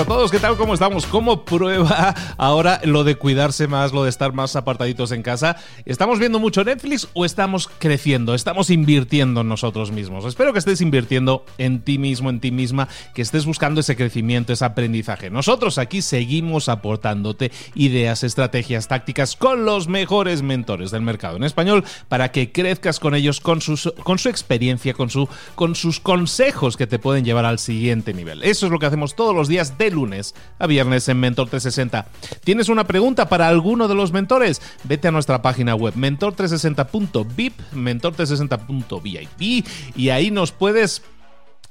A 0.00 0.04
todos, 0.04 0.30
¿qué 0.30 0.38
tal? 0.38 0.58
¿Cómo 0.58 0.74
estamos? 0.74 1.06
¿Cómo 1.06 1.46
prueba 1.46 2.14
ahora 2.36 2.82
lo 2.84 3.02
de 3.02 3.14
cuidarse 3.14 3.66
más, 3.66 3.94
lo 3.94 4.04
de 4.04 4.10
estar 4.10 4.34
más 4.34 4.54
apartaditos 4.54 5.10
en 5.10 5.22
casa? 5.22 5.56
¿Estamos 5.86 6.18
viendo 6.18 6.38
mucho 6.38 6.64
Netflix 6.64 7.08
o 7.14 7.24
estamos 7.24 7.70
creciendo? 7.78 8.34
¿Estamos 8.34 8.68
invirtiendo 8.68 9.40
en 9.40 9.48
nosotros 9.48 9.92
mismos? 9.92 10.26
Espero 10.26 10.52
que 10.52 10.58
estés 10.58 10.82
invirtiendo 10.82 11.46
en 11.56 11.80
ti 11.80 11.96
mismo, 11.96 12.28
en 12.28 12.40
ti 12.40 12.50
misma, 12.50 12.88
que 13.14 13.22
estés 13.22 13.46
buscando 13.46 13.80
ese 13.80 13.96
crecimiento, 13.96 14.52
ese 14.52 14.66
aprendizaje. 14.66 15.30
Nosotros 15.30 15.78
aquí 15.78 16.02
seguimos 16.02 16.68
aportándote 16.68 17.50
ideas, 17.74 18.22
estrategias, 18.22 18.88
tácticas 18.88 19.34
con 19.34 19.64
los 19.64 19.88
mejores 19.88 20.42
mentores 20.42 20.90
del 20.90 21.02
mercado 21.02 21.38
en 21.38 21.44
español 21.44 21.84
para 22.08 22.32
que 22.32 22.52
crezcas 22.52 23.00
con 23.00 23.14
ellos, 23.14 23.40
con, 23.40 23.62
sus, 23.62 23.90
con 24.02 24.18
su 24.18 24.28
experiencia, 24.28 24.92
con, 24.92 25.08
su, 25.08 25.26
con 25.54 25.74
sus 25.74 26.00
consejos 26.00 26.76
que 26.76 26.86
te 26.86 26.98
pueden 26.98 27.24
llevar 27.24 27.46
al 27.46 27.58
siguiente 27.58 28.12
nivel. 28.12 28.42
Eso 28.42 28.66
es 28.66 28.72
lo 28.72 28.78
que 28.78 28.86
hacemos 28.86 29.16
todos 29.16 29.34
los 29.34 29.48
días 29.48 29.78
lunes 29.90 30.34
a 30.58 30.66
viernes 30.66 31.08
en 31.08 31.20
Mentor 31.20 31.48
360. 31.48 32.06
¿Tienes 32.44 32.68
una 32.68 32.86
pregunta 32.86 33.28
para 33.28 33.48
alguno 33.48 33.88
de 33.88 33.94
los 33.94 34.12
mentores? 34.12 34.60
Vete 34.84 35.08
a 35.08 35.12
nuestra 35.12 35.42
página 35.42 35.74
web 35.74 35.94
mentor360.vip, 35.94 37.52
mentor360.vip 37.74 39.66
y 39.96 40.08
ahí 40.10 40.30
nos 40.30 40.52
puedes 40.52 41.02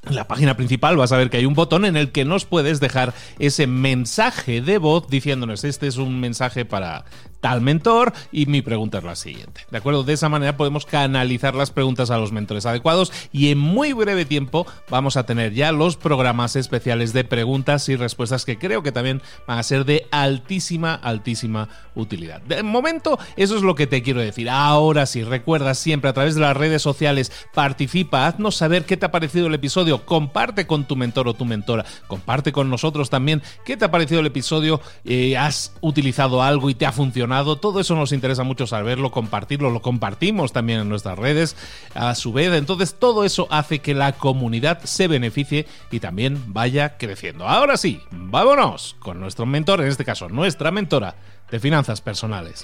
en 0.07 0.15
la 0.15 0.27
página 0.27 0.55
principal 0.55 0.97
vas 0.97 1.11
a 1.11 1.17
ver 1.17 1.29
que 1.29 1.37
hay 1.37 1.45
un 1.45 1.53
botón 1.55 1.85
en 1.85 1.97
el 1.97 2.11
que 2.11 2.25
nos 2.25 2.45
puedes 2.45 2.79
dejar 2.79 3.13
ese 3.39 3.65
mensaje 3.67 4.61
de 4.61 4.77
voz 4.77 5.07
diciéndonos 5.07 5.63
este 5.63 5.87
es 5.87 5.97
un 5.97 6.19
mensaje 6.19 6.63
para 6.63 7.05
tal 7.39 7.61
mentor 7.61 8.13
y 8.31 8.45
mi 8.45 8.61
pregunta 8.61 8.99
es 8.99 9.03
la 9.03 9.15
siguiente. 9.15 9.61
¿De 9.69 9.77
acuerdo? 9.77 10.03
De 10.03 10.13
esa 10.13 10.29
manera 10.29 10.57
podemos 10.57 10.85
canalizar 10.85 11.55
las 11.55 11.71
preguntas 11.71 12.09
a 12.11 12.17
los 12.17 12.31
mentores 12.31 12.65
adecuados 12.65 13.11
y 13.31 13.51
en 13.51 13.57
muy 13.57 13.93
breve 13.93 14.25
tiempo 14.25 14.65
vamos 14.89 15.17
a 15.17 15.25
tener 15.25 15.53
ya 15.53 15.71
los 15.71 15.97
programas 15.97 16.55
especiales 16.55 17.13
de 17.13 17.23
preguntas 17.23 17.87
y 17.89 17.95
respuestas 17.95 18.45
que 18.45 18.57
creo 18.57 18.83
que 18.83 18.91
también 18.91 19.21
van 19.47 19.59
a 19.59 19.63
ser 19.63 19.85
de 19.85 20.07
altísima, 20.11 20.95
altísima 20.95 21.69
utilidad. 21.95 22.41
De 22.41 22.63
momento, 22.63 23.19
eso 23.35 23.55
es 23.55 23.61
lo 23.61 23.75
que 23.75 23.87
te 23.87 24.01
quiero 24.01 24.21
decir. 24.21 24.49
Ahora 24.49 25.05
sí, 25.05 25.23
recuerda 25.23 25.73
siempre 25.75 26.09
a 26.09 26.13
través 26.13 26.35
de 26.35 26.41
las 26.41 26.57
redes 26.57 26.81
sociales, 26.81 27.31
participa, 27.53 28.27
haznos 28.27 28.55
saber 28.55 28.85
qué 28.85 28.97
te 28.97 29.05
ha 29.05 29.11
parecido 29.11 29.47
el 29.47 29.53
episodio, 29.53 30.05
comparte 30.05 30.67
con 30.67 30.85
tu 30.85 30.95
mentor 30.95 31.27
o 31.27 31.33
tu 31.33 31.45
mentora, 31.45 31.85
comparte 32.07 32.51
con 32.51 32.69
nosotros 32.69 33.09
también 33.09 33.41
qué 33.65 33.77
te 33.77 33.85
ha 33.85 33.91
parecido 33.91 34.21
el 34.21 34.27
episodio, 34.27 34.81
eh, 35.03 35.37
has 35.37 35.73
utilizado 35.81 36.41
algo 36.41 36.69
y 36.69 36.75
te 36.75 36.85
ha 36.85 36.91
funcionado 36.91 37.34
todo 37.43 37.79
eso 37.79 37.95
nos 37.95 38.11
interesa 38.11 38.43
mucho 38.43 38.67
saberlo, 38.67 39.11
compartirlo, 39.11 39.69
lo 39.69 39.81
compartimos 39.81 40.53
también 40.53 40.79
en 40.79 40.89
nuestras 40.89 41.17
redes 41.19 41.55
a 41.93 42.15
su 42.15 42.31
vez. 42.31 42.53
Entonces 42.53 42.95
todo 42.95 43.25
eso 43.25 43.47
hace 43.49 43.79
que 43.79 43.93
la 43.93 44.13
comunidad 44.13 44.81
se 44.83 45.07
beneficie 45.07 45.67
y 45.91 45.99
también 45.99 46.53
vaya 46.53 46.97
creciendo. 46.97 47.47
Ahora 47.47 47.77
sí, 47.77 48.01
vámonos 48.11 48.95
con 48.99 49.19
nuestro 49.19 49.45
mentor, 49.45 49.81
en 49.81 49.87
este 49.87 50.05
caso 50.05 50.29
nuestra 50.29 50.71
mentora 50.71 51.15
de 51.51 51.59
finanzas 51.59 52.01
personales. 52.01 52.61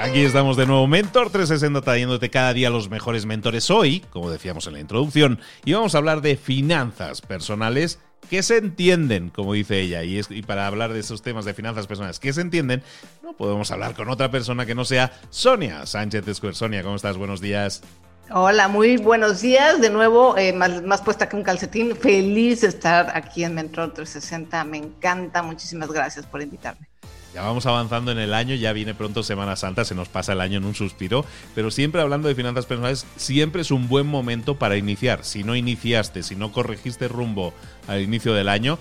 Aquí 0.00 0.20
estamos 0.20 0.56
de 0.56 0.64
nuevo, 0.64 0.86
Mentor 0.86 1.28
360, 1.28 1.82
trayéndote 1.82 2.30
cada 2.30 2.54
día 2.54 2.70
los 2.70 2.88
mejores 2.88 3.26
mentores. 3.26 3.68
Hoy, 3.68 4.00
como 4.10 4.30
decíamos 4.30 4.66
en 4.68 4.74
la 4.74 4.80
introducción, 4.80 5.40
y 5.64 5.72
vamos 5.72 5.94
a 5.94 5.98
hablar 5.98 6.20
de 6.20 6.36
finanzas 6.36 7.20
personales 7.20 7.98
que 8.28 8.42
se 8.42 8.58
entienden, 8.58 9.30
como 9.30 9.54
dice 9.54 9.80
ella, 9.80 10.04
y, 10.04 10.20
y, 10.30 10.42
para 10.42 10.66
hablar 10.66 10.92
de 10.92 11.00
esos 11.00 11.22
temas 11.22 11.44
de 11.44 11.54
finanzas 11.54 11.86
personales 11.86 12.20
que 12.20 12.32
se 12.32 12.40
entienden, 12.40 12.82
no 13.22 13.32
podemos 13.32 13.70
hablar 13.70 13.94
con 13.94 14.08
otra 14.08 14.30
persona 14.30 14.66
que 14.66 14.74
no 14.74 14.84
sea 14.84 15.12
Sonia 15.30 15.86
Sánchez 15.86 16.24
Square. 16.34 16.54
Sonia, 16.54 16.82
¿cómo 16.82 16.96
estás? 16.96 17.16
Buenos 17.16 17.40
días. 17.40 17.82
Hola, 18.30 18.68
muy 18.68 18.98
buenos 18.98 19.40
días. 19.40 19.80
De 19.80 19.88
nuevo, 19.88 20.36
eh, 20.36 20.52
más, 20.52 20.82
más, 20.82 21.00
puesta 21.00 21.28
que 21.28 21.36
un 21.36 21.42
calcetín. 21.42 21.96
Feliz 21.96 22.60
de 22.60 22.68
estar 22.68 23.16
aquí 23.16 23.42
en 23.42 23.54
Mentor 23.54 23.94
360. 23.94 24.64
Me 24.64 24.76
encanta. 24.76 25.42
Muchísimas 25.42 25.90
gracias 25.90 26.26
por 26.26 26.42
invitarme. 26.42 26.86
Ya 27.34 27.42
vamos 27.42 27.66
avanzando 27.66 28.10
en 28.10 28.18
el 28.18 28.32
año, 28.32 28.54
ya 28.54 28.72
viene 28.72 28.94
pronto 28.94 29.22
Semana 29.22 29.54
Santa, 29.54 29.84
se 29.84 29.94
nos 29.94 30.08
pasa 30.08 30.32
el 30.32 30.40
año 30.40 30.58
en 30.58 30.64
un 30.64 30.74
suspiro, 30.74 31.26
pero 31.54 31.70
siempre 31.70 32.00
hablando 32.00 32.26
de 32.26 32.34
finanzas 32.34 32.64
personales, 32.64 33.06
siempre 33.16 33.60
es 33.60 33.70
un 33.70 33.86
buen 33.86 34.06
momento 34.06 34.58
para 34.58 34.76
iniciar. 34.76 35.24
Si 35.24 35.44
no 35.44 35.54
iniciaste, 35.54 36.22
si 36.22 36.36
no 36.36 36.52
corregiste 36.52 37.06
rumbo 37.06 37.52
al 37.88 38.00
inicio 38.02 38.34
del 38.34 38.48
año, 38.48 38.78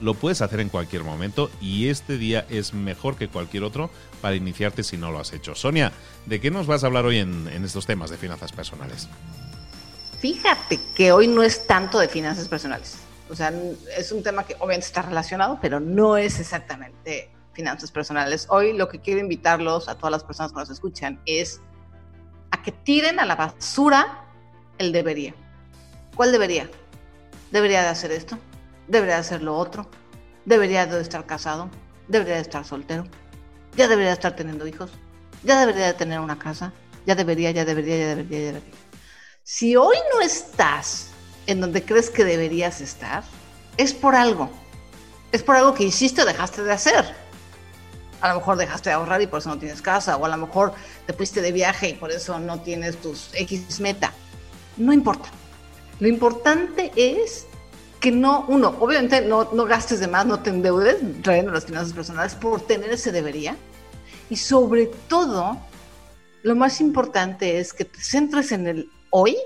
lo 0.00 0.14
puedes 0.14 0.42
hacer 0.42 0.60
en 0.60 0.68
cualquier 0.68 1.02
momento 1.02 1.50
y 1.60 1.88
este 1.88 2.18
día 2.18 2.46
es 2.48 2.74
mejor 2.74 3.16
que 3.16 3.28
cualquier 3.28 3.64
otro 3.64 3.90
para 4.20 4.36
iniciarte 4.36 4.82
si 4.82 4.96
no 4.96 5.10
lo 5.10 5.18
has 5.18 5.32
hecho. 5.32 5.54
Sonia, 5.54 5.92
¿de 6.26 6.40
qué 6.40 6.50
nos 6.50 6.66
vas 6.66 6.84
a 6.84 6.86
hablar 6.86 7.06
hoy 7.06 7.18
en, 7.18 7.48
estos 7.64 7.86
temas 7.86 8.10
de 8.10 8.16
finanzas 8.16 8.52
personales? 8.52 9.08
Fíjate 10.20 10.78
que 10.94 11.12
hoy 11.12 11.28
no 11.28 11.42
es 11.42 11.66
tanto 11.66 11.98
de 11.98 12.08
finanzas 12.08 12.48
personales. 12.48 12.98
O 13.30 13.36
sea, 13.36 13.52
es 13.96 14.10
un 14.12 14.22
tema 14.22 14.44
que 14.44 14.54
obviamente 14.54 14.86
está 14.86 15.02
relacionado, 15.02 15.58
pero 15.60 15.80
no 15.80 16.16
es 16.16 16.40
exactamente 16.40 17.30
finanzas 17.52 17.90
personales. 17.90 18.46
Hoy 18.50 18.72
lo 18.76 18.88
que 18.88 19.00
quiero 19.00 19.20
invitarlos 19.20 19.88
a 19.88 19.96
todas 19.96 20.12
las 20.12 20.24
personas 20.24 20.52
que 20.52 20.58
nos 20.58 20.70
escuchan 20.70 21.20
es 21.26 21.60
a 22.50 22.62
que 22.62 22.72
tiren 22.72 23.20
a 23.20 23.26
la 23.26 23.36
basura 23.36 24.24
el 24.78 24.92
debería. 24.92 25.34
¿Cuál 26.14 26.32
debería? 26.32 26.68
Debería 27.50 27.82
de 27.82 27.88
hacer 27.88 28.10
esto, 28.12 28.38
debería 28.88 29.14
de 29.14 29.20
hacer 29.20 29.42
lo 29.42 29.56
otro, 29.56 29.86
debería 30.44 30.86
de 30.86 31.00
estar 31.00 31.26
casado, 31.26 31.70
debería 32.08 32.36
de 32.36 32.42
estar 32.42 32.64
soltero, 32.64 33.04
ya 33.76 33.86
debería 33.86 34.08
de 34.08 34.14
estar 34.14 34.34
teniendo 34.34 34.66
hijos, 34.66 34.90
ya 35.44 35.60
debería 35.60 35.86
de 35.86 35.94
tener 35.94 36.20
una 36.20 36.38
casa, 36.38 36.72
ya 37.06 37.14
debería, 37.14 37.50
ya 37.50 37.64
debería, 37.64 37.96
ya 37.96 38.06
debería, 38.08 38.38
ya 38.38 38.46
debería. 38.46 38.72
Si 39.42 39.76
hoy 39.76 39.96
no 40.12 40.20
estás 40.20 41.08
en 41.46 41.60
donde 41.60 41.82
crees 41.82 42.10
que 42.10 42.24
deberías 42.24 42.80
estar, 42.80 43.24
es 43.78 43.94
por 43.94 44.14
algo. 44.14 44.50
Es 45.32 45.42
por 45.42 45.56
algo 45.56 45.74
que 45.74 45.84
hiciste 45.84 46.22
o 46.22 46.26
dejaste 46.26 46.62
de 46.62 46.72
hacer. 46.72 47.04
A 48.20 48.28
lo 48.28 48.40
mejor 48.40 48.56
dejaste 48.56 48.90
de 48.90 48.94
ahorrar 48.94 49.22
y 49.22 49.26
por 49.26 49.38
eso 49.38 49.48
no 49.48 49.58
tienes 49.58 49.80
casa, 49.80 50.16
o 50.16 50.24
a 50.24 50.28
lo 50.28 50.36
mejor 50.36 50.74
te 51.06 51.12
fuiste 51.12 51.40
de 51.40 51.52
viaje 51.52 51.88
y 51.88 51.94
por 51.94 52.10
eso 52.10 52.38
no 52.38 52.60
tienes 52.60 52.96
tus 53.00 53.30
X 53.34 53.80
meta. 53.80 54.12
No 54.76 54.92
importa. 54.92 55.30
Lo 56.00 56.08
importante 56.08 56.92
es 56.96 57.46
que 58.00 58.12
no, 58.12 58.44
uno, 58.48 58.76
obviamente 58.80 59.20
no, 59.22 59.50
no 59.52 59.64
gastes 59.64 60.00
de 60.00 60.06
más, 60.06 60.24
no 60.26 60.40
te 60.40 60.50
endeudes 60.50 60.96
trayendo 61.22 61.52
las 61.52 61.66
finanzas 61.66 61.92
personales 61.92 62.34
por 62.34 62.60
tener 62.60 62.90
ese 62.90 63.12
debería. 63.12 63.56
Y 64.30 64.36
sobre 64.36 64.86
todo, 65.08 65.58
lo 66.42 66.54
más 66.54 66.80
importante 66.80 67.58
es 67.58 67.72
que 67.72 67.84
te 67.84 68.00
centres 68.00 68.52
en 68.52 68.66
el 68.66 68.90
hoy 69.10 69.36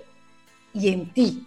y 0.75 0.89
en 0.89 1.13
ti. 1.13 1.47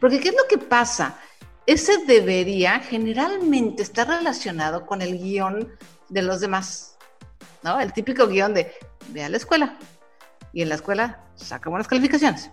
Porque 0.00 0.20
¿qué 0.20 0.30
es 0.30 0.34
lo 0.34 0.46
que 0.48 0.58
pasa? 0.58 1.18
Ese 1.66 2.04
debería 2.06 2.80
generalmente 2.80 3.82
está 3.82 4.04
relacionado 4.04 4.86
con 4.86 5.02
el 5.02 5.18
guion 5.18 5.68
de 6.08 6.22
los 6.22 6.40
demás, 6.40 6.96
¿no? 7.62 7.80
El 7.80 7.92
típico 7.92 8.26
guion 8.26 8.54
de 8.54 8.72
ve 9.08 9.24
a 9.24 9.28
la 9.28 9.36
escuela 9.36 9.76
y 10.52 10.62
en 10.62 10.68
la 10.68 10.76
escuela 10.76 11.24
saca 11.36 11.70
buenas 11.70 11.88
calificaciones. 11.88 12.50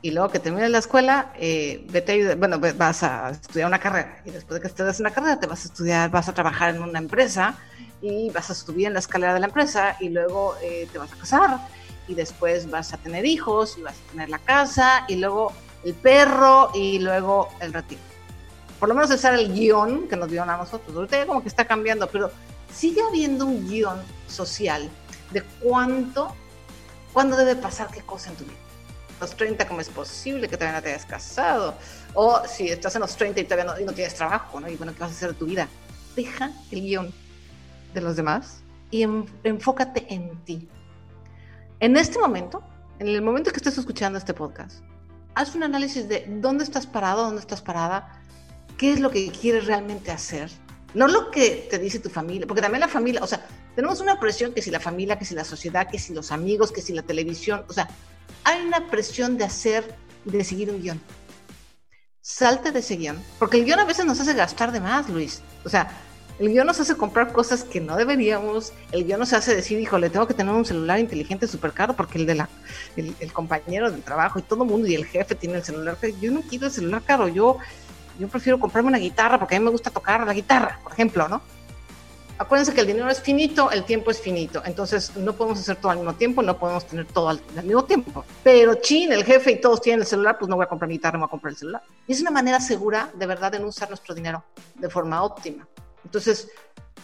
Y 0.00 0.12
luego 0.12 0.28
que 0.30 0.38
termines 0.38 0.70
la 0.70 0.78
escuela, 0.78 1.32
eh, 1.36 1.84
vete 1.90 2.36
bueno, 2.36 2.60
vas 2.76 3.02
a 3.02 3.30
estudiar 3.30 3.66
una 3.66 3.80
carrera. 3.80 4.22
Y 4.24 4.30
después 4.30 4.54
de 4.54 4.60
que 4.60 4.68
estudias 4.68 5.00
una 5.00 5.10
carrera, 5.10 5.40
te 5.40 5.46
vas 5.46 5.64
a 5.64 5.68
estudiar, 5.68 6.10
vas 6.10 6.28
a 6.28 6.34
trabajar 6.34 6.74
en 6.74 6.82
una 6.82 6.98
empresa 6.98 7.56
y 8.00 8.30
vas 8.30 8.50
a 8.50 8.54
subir 8.54 8.86
en 8.86 8.92
la 8.92 9.00
escalera 9.00 9.34
de 9.34 9.40
la 9.40 9.46
empresa 9.46 9.96
y 9.98 10.08
luego 10.08 10.54
eh, 10.62 10.88
te 10.92 10.98
vas 10.98 11.12
a 11.12 11.16
casar 11.16 11.58
y 12.06 12.14
después 12.14 12.70
vas 12.70 12.92
a 12.94 12.96
tener 12.98 13.26
hijos 13.26 13.76
y 13.76 13.82
vas 13.82 13.94
a 13.94 14.10
tener 14.12 14.28
la 14.28 14.38
casa 14.38 15.04
y 15.08 15.16
luego 15.16 15.52
el 15.84 15.94
perro 15.94 16.70
y 16.74 17.00
luego 17.00 17.48
el 17.60 17.72
retiro. 17.72 18.00
Por 18.78 18.88
lo 18.88 18.94
menos 18.94 19.10
ese 19.10 19.26
era 19.26 19.36
el 19.36 19.52
guion 19.52 20.06
que 20.08 20.16
nos 20.16 20.28
dieron 20.28 20.48
a 20.48 20.56
nosotros. 20.56 20.94
Ahorita 20.96 21.18
ya 21.18 21.26
como 21.26 21.42
que 21.42 21.48
está 21.48 21.66
cambiando, 21.66 22.08
pero 22.08 22.30
sigue 22.72 23.00
habiendo 23.02 23.46
un 23.46 23.68
guion 23.68 24.00
social 24.28 24.88
de 25.32 25.42
cuánto, 25.60 26.32
cuándo 27.12 27.36
debe 27.36 27.56
pasar 27.56 27.88
qué 27.88 28.00
cosa 28.02 28.30
en 28.30 28.36
tu 28.36 28.44
vida. 28.44 28.67
Los 29.20 29.36
30, 29.36 29.66
¿cómo 29.66 29.80
es 29.80 29.88
posible 29.88 30.48
que 30.48 30.56
todavía 30.56 30.78
no 30.78 30.82
te 30.82 30.90
hayas 30.90 31.04
casado? 31.04 31.74
O 32.14 32.42
si 32.46 32.68
estás 32.68 32.94
en 32.94 33.00
los 33.00 33.16
30 33.16 33.40
y 33.40 33.44
todavía 33.44 33.72
no, 33.72 33.80
y 33.80 33.84
no 33.84 33.92
tienes 33.92 34.14
trabajo, 34.14 34.60
¿no? 34.60 34.68
Y 34.68 34.76
bueno, 34.76 34.92
¿qué 34.92 35.00
vas 35.00 35.10
a 35.10 35.14
hacer 35.14 35.28
de 35.30 35.34
tu 35.34 35.46
vida? 35.46 35.68
Deja 36.14 36.52
el 36.70 36.82
guion 36.82 37.12
de 37.94 38.00
los 38.00 38.16
demás 38.16 38.62
y 38.90 39.02
enfócate 39.42 40.06
en 40.08 40.36
ti. 40.44 40.68
En 41.80 41.96
este 41.96 42.18
momento, 42.18 42.62
en 42.98 43.08
el 43.08 43.22
momento 43.22 43.50
que 43.50 43.58
estés 43.58 43.78
escuchando 43.78 44.18
este 44.18 44.34
podcast, 44.34 44.82
haz 45.34 45.54
un 45.54 45.62
análisis 45.62 46.08
de 46.08 46.24
dónde 46.28 46.64
estás 46.64 46.86
parado, 46.86 47.24
dónde 47.24 47.40
estás 47.40 47.60
parada, 47.60 48.20
qué 48.76 48.92
es 48.92 49.00
lo 49.00 49.10
que 49.10 49.30
quieres 49.30 49.66
realmente 49.66 50.10
hacer. 50.10 50.50
No 50.94 51.06
lo 51.06 51.30
que 51.30 51.68
te 51.70 51.78
dice 51.78 51.98
tu 51.98 52.08
familia, 52.08 52.46
porque 52.46 52.62
también 52.62 52.80
la 52.80 52.88
familia, 52.88 53.22
o 53.22 53.26
sea, 53.26 53.44
tenemos 53.74 54.00
una 54.00 54.18
presión 54.18 54.52
que 54.52 54.62
si 54.62 54.70
la 54.70 54.80
familia, 54.80 55.18
que 55.18 55.24
si 55.24 55.34
la 55.34 55.44
sociedad, 55.44 55.88
que 55.88 55.98
si 55.98 56.14
los 56.14 56.32
amigos, 56.32 56.72
que 56.72 56.80
si 56.80 56.92
la 56.92 57.02
televisión, 57.02 57.64
o 57.68 57.72
sea, 57.72 57.88
hay 58.44 58.64
una 58.64 58.86
presión 58.88 59.36
de 59.38 59.44
hacer 59.44 59.96
de 60.24 60.44
seguir 60.44 60.70
un 60.70 60.82
guion. 60.82 61.00
Salte 62.20 62.72
de 62.72 62.80
ese 62.80 62.96
guion, 62.96 63.22
porque 63.38 63.58
el 63.58 63.64
guion 63.64 63.78
a 63.78 63.84
veces 63.84 64.04
nos 64.04 64.20
hace 64.20 64.34
gastar 64.34 64.72
de 64.72 64.80
más, 64.80 65.08
Luis. 65.08 65.42
O 65.64 65.68
sea, 65.68 65.90
el 66.38 66.50
guion 66.50 66.66
nos 66.66 66.78
hace 66.78 66.94
comprar 66.94 67.32
cosas 67.32 67.64
que 67.64 67.80
no 67.80 67.96
deberíamos. 67.96 68.72
El 68.92 69.04
guion 69.04 69.20
nos 69.20 69.32
hace 69.32 69.56
decir, 69.56 69.80
híjole, 69.80 70.10
tengo 70.10 70.26
que 70.26 70.34
tener 70.34 70.54
un 70.54 70.64
celular 70.64 70.98
inteligente 70.98 71.48
súper 71.48 71.72
caro 71.72 71.94
porque 71.94 72.18
el 72.18 72.26
de 72.26 72.34
la, 72.34 72.48
el, 72.96 73.32
compañero 73.32 73.90
del 73.90 74.02
trabajo 74.02 74.38
y 74.38 74.42
todo 74.42 74.64
el 74.64 74.70
mundo 74.70 74.86
y 74.86 74.94
el 74.94 75.06
jefe 75.06 75.34
tiene 75.34 75.56
el 75.56 75.64
celular. 75.64 75.96
Yo 76.20 76.30
no 76.30 76.42
quiero 76.42 76.66
el 76.66 76.72
celular 76.72 77.02
caro. 77.02 77.28
Yo, 77.28 77.58
yo 78.18 78.28
prefiero 78.28 78.60
comprarme 78.60 78.88
una 78.88 78.98
guitarra 78.98 79.38
porque 79.38 79.56
a 79.56 79.58
mí 79.58 79.64
me 79.64 79.70
gusta 79.70 79.90
tocar 79.90 80.26
la 80.26 80.34
guitarra, 80.34 80.78
por 80.82 80.92
ejemplo, 80.92 81.28
¿no? 81.28 81.42
Acuérdense 82.38 82.72
que 82.72 82.80
el 82.80 82.86
dinero 82.86 83.10
es 83.10 83.20
finito, 83.20 83.70
el 83.70 83.84
tiempo 83.84 84.10
es 84.10 84.20
finito. 84.20 84.62
Entonces 84.64 85.16
no 85.16 85.32
podemos 85.34 85.58
hacer 85.58 85.76
todo 85.76 85.90
al 85.90 85.98
mismo 85.98 86.14
tiempo, 86.14 86.42
no 86.42 86.56
podemos 86.56 86.86
tener 86.86 87.06
todo 87.06 87.30
al, 87.30 87.40
al 87.56 87.64
mismo 87.64 87.84
tiempo. 87.84 88.24
Pero 88.44 88.76
chin, 88.76 89.12
el 89.12 89.24
jefe 89.24 89.52
y 89.52 89.60
todos 89.60 89.80
tienen 89.80 90.00
el 90.00 90.06
celular, 90.06 90.38
pues 90.38 90.48
no 90.48 90.56
voy 90.56 90.64
a 90.64 90.68
comprar 90.68 90.88
mi 90.88 90.94
guitarra, 90.94 91.18
me 91.18 91.24
voy 91.24 91.28
a 91.28 91.30
comprar 91.30 91.52
el 91.52 91.58
celular. 91.58 91.82
Y 92.06 92.12
es 92.12 92.20
una 92.20 92.30
manera 92.30 92.60
segura, 92.60 93.10
de 93.14 93.26
verdad, 93.26 93.50
de 93.50 93.58
no 93.58 93.66
usar 93.66 93.88
nuestro 93.88 94.14
dinero 94.14 94.44
de 94.76 94.88
forma 94.88 95.22
óptima. 95.22 95.66
Entonces, 96.04 96.48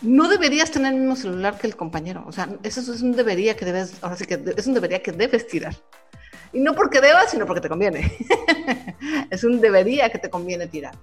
no 0.02 0.28
deberías 0.28 0.70
tener 0.70 0.92
el 0.92 1.00
mismo 1.00 1.16
celular 1.16 1.58
que 1.58 1.66
el 1.66 1.76
compañero. 1.76 2.25
O 2.26 2.32
sea, 2.32 2.48
eso 2.62 2.81
es 2.81 3.02
un 3.02 3.12
debería 3.12 3.56
que 3.56 3.64
debes, 3.64 3.94
ahora 4.02 4.16
sí 4.16 4.26
que 4.26 4.42
es 4.56 4.66
un 4.66 4.75
debería 4.75 5.02
que 5.02 5.12
debes 5.12 5.46
tirar. 5.46 5.75
Y 6.52 6.60
no 6.60 6.75
porque 6.75 7.00
debas, 7.00 7.31
sino 7.31 7.46
porque 7.46 7.60
te 7.60 7.69
conviene. 7.69 8.16
es 9.31 9.42
un 9.42 9.60
debería 9.60 10.10
que 10.10 10.19
te 10.19 10.31
conviene 10.31 10.69
tirar. 10.69 10.94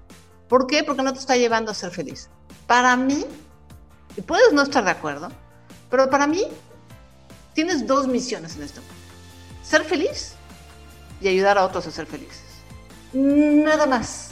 ¿Por 0.47 0.67
qué? 0.67 0.83
Porque 0.83 1.03
no 1.03 1.13
te 1.13 1.19
está 1.19 1.35
llevando 1.35 1.71
a 1.71 1.73
ser 1.73 1.91
feliz. 1.91 2.29
Para 2.67 2.95
mí, 2.95 3.25
y 4.17 4.21
puedes 4.21 4.53
no 4.53 4.61
estar 4.61 4.83
de 4.83 4.91
acuerdo, 4.91 5.29
pero 5.89 6.09
para 6.09 6.27
mí 6.27 6.45
tienes 7.53 7.85
dos 7.85 8.07
misiones 8.07 8.55
en 8.55 8.63
esto. 8.63 8.81
Ser 9.63 9.83
feliz 9.83 10.33
y 11.21 11.27
ayudar 11.27 11.57
a 11.57 11.65
otros 11.65 11.87
a 11.87 11.91
ser 11.91 12.05
felices. 12.05 12.43
Nada 13.13 13.85
más. 13.85 14.31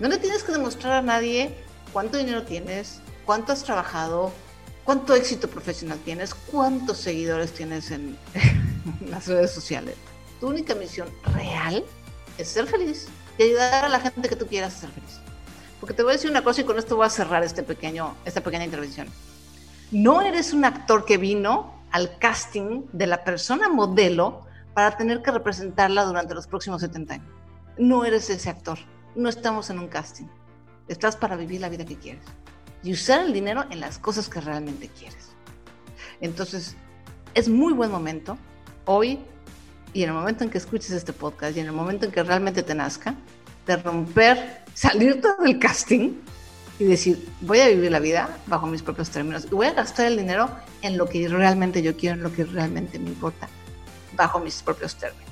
No 0.00 0.08
le 0.08 0.18
tienes 0.18 0.42
que 0.42 0.52
demostrar 0.52 0.92
a 0.92 1.02
nadie 1.02 1.54
cuánto 1.92 2.18
dinero 2.18 2.44
tienes, 2.44 3.00
cuánto 3.26 3.52
has 3.52 3.64
trabajado, 3.64 4.32
cuánto 4.84 5.14
éxito 5.14 5.48
profesional 5.48 5.98
tienes, 6.04 6.34
cuántos 6.34 6.98
seguidores 6.98 7.52
tienes 7.52 7.90
en, 7.90 8.16
las 9.10 9.26
redes 9.26 9.50
sociales. 9.50 9.96
Tu 10.40 10.48
única 10.48 10.74
misión 10.74 11.08
real 11.34 11.84
es 12.38 12.48
ser 12.48 12.66
feliz 12.66 13.06
y 13.36 13.42
ayudar 13.42 13.84
a 13.84 13.88
la 13.88 14.00
gente 14.00 14.28
que 14.28 14.36
tú 14.36 14.46
quieras 14.46 14.76
a 14.76 14.80
ser 14.80 14.90
feliz. 14.90 15.20
Porque 15.80 15.94
te 15.94 16.02
voy 16.02 16.10
a 16.10 16.14
decir 16.14 16.30
una 16.30 16.42
cosa 16.42 16.60
y 16.60 16.64
con 16.64 16.78
esto 16.78 16.96
voy 16.96 17.06
a 17.06 17.10
cerrar 17.10 17.42
este 17.44 17.62
pequeño, 17.62 18.16
esta 18.24 18.42
pequeña 18.42 18.64
intervención. 18.64 19.08
No 19.90 20.20
eres 20.20 20.52
un 20.52 20.64
actor 20.64 21.04
que 21.04 21.16
vino 21.16 21.74
al 21.90 22.18
casting 22.18 22.82
de 22.92 23.06
la 23.06 23.24
persona 23.24 23.68
modelo 23.68 24.46
para 24.74 24.96
tener 24.96 25.22
que 25.22 25.30
representarla 25.30 26.04
durante 26.04 26.34
los 26.34 26.46
próximos 26.46 26.80
70 26.80 27.14
años. 27.14 27.28
No 27.78 28.04
eres 28.04 28.28
ese 28.30 28.50
actor. 28.50 28.78
No 29.14 29.28
estamos 29.28 29.70
en 29.70 29.78
un 29.78 29.88
casting. 29.88 30.26
Estás 30.88 31.16
para 31.16 31.36
vivir 31.36 31.60
la 31.60 31.68
vida 31.68 31.84
que 31.84 31.96
quieres 31.96 32.24
y 32.82 32.92
usar 32.92 33.24
el 33.24 33.32
dinero 33.32 33.64
en 33.70 33.80
las 33.80 33.98
cosas 33.98 34.28
que 34.28 34.40
realmente 34.40 34.88
quieres. 34.88 35.30
Entonces, 36.20 36.76
es 37.34 37.48
muy 37.48 37.72
buen 37.72 37.90
momento 37.90 38.38
hoy 38.84 39.18
y 39.92 40.02
en 40.02 40.10
el 40.10 40.14
momento 40.14 40.44
en 40.44 40.50
que 40.50 40.58
escuches 40.58 40.90
este 40.90 41.12
podcast 41.12 41.56
y 41.56 41.60
en 41.60 41.66
el 41.66 41.72
momento 41.72 42.06
en 42.06 42.12
que 42.12 42.22
realmente 42.22 42.62
te 42.62 42.74
nazca, 42.74 43.14
de 43.68 43.76
romper, 43.76 44.62
salirte 44.72 45.28
del 45.40 45.58
casting 45.58 46.14
y 46.78 46.84
decir, 46.84 47.28
voy 47.42 47.60
a 47.60 47.68
vivir 47.68 47.92
la 47.92 48.00
vida 48.00 48.38
bajo 48.46 48.66
mis 48.66 48.82
propios 48.82 49.10
términos 49.10 49.44
y 49.44 49.54
voy 49.54 49.66
a 49.66 49.74
gastar 49.74 50.06
el 50.06 50.16
dinero 50.16 50.50
en 50.80 50.96
lo 50.96 51.06
que 51.06 51.28
realmente 51.28 51.82
yo 51.82 51.96
quiero, 51.96 52.16
en 52.16 52.22
lo 52.22 52.32
que 52.32 52.44
realmente 52.44 52.98
me 52.98 53.10
importa, 53.10 53.46
bajo 54.16 54.40
mis 54.40 54.62
propios 54.62 54.96
términos. 54.96 55.28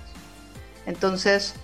Entonces... 0.84 1.54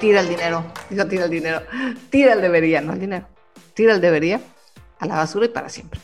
tira 0.00 0.18
el 0.18 0.28
dinero, 0.28 0.64
digo 0.90 1.06
tira 1.06 1.26
el 1.26 1.30
dinero, 1.30 1.62
tira 2.10 2.32
el 2.32 2.40
debería, 2.40 2.80
no 2.80 2.92
el 2.92 2.98
dinero, 2.98 3.24
tira 3.72 3.94
el 3.94 4.00
debería 4.00 4.40
a 4.98 5.06
la 5.06 5.14
basura 5.14 5.46
y 5.46 5.48
para 5.48 5.68
siempre. 5.68 6.00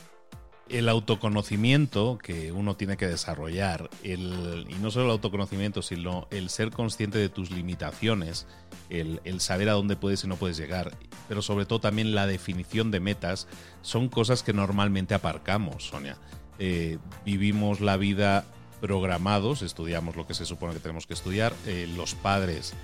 El 0.68 0.88
autoconocimiento 0.88 2.18
que 2.18 2.52
uno 2.52 2.76
tiene 2.76 2.96
que 2.96 3.06
desarrollar, 3.06 3.88
el, 4.02 4.66
y 4.68 4.74
no 4.74 4.90
solo 4.90 5.06
el 5.06 5.10
autoconocimiento, 5.12 5.80
sino 5.80 6.28
el 6.30 6.50
ser 6.50 6.70
consciente 6.70 7.18
de 7.18 7.30
tus 7.30 7.50
limitaciones, 7.50 8.46
el, 8.90 9.40
saber 9.40 9.68
a 9.68 9.72
dónde 9.72 9.96
puedes 9.96 10.24
y 10.24 10.28
no 10.28 10.36
puedes 10.36 10.56
llegar, 10.56 10.96
pero 11.28 11.42
sobre 11.42 11.64
todo 11.64 11.80
también 11.80 12.14
la 12.14 12.26
definición 12.26 12.90
de 12.90 13.00
metas, 13.00 13.46
son 13.82 14.08
cosas 14.08 14.42
que 14.42 14.52
normalmente 14.52 15.14
aparcamos, 15.14 15.88
Sonia. 15.88 16.18
Eh, 16.58 16.98
vivimos 17.24 17.80
la 17.80 17.96
vida 17.96 18.44
programados, 18.80 19.62
estudiamos 19.62 20.16
lo 20.16 20.26
que 20.26 20.34
se 20.34 20.44
supone 20.44 20.74
que 20.74 20.80
tenemos 20.80 21.06
que 21.06 21.14
estudiar, 21.14 21.54
eh, 21.66 21.88
los 21.96 22.14
padres 22.14 22.74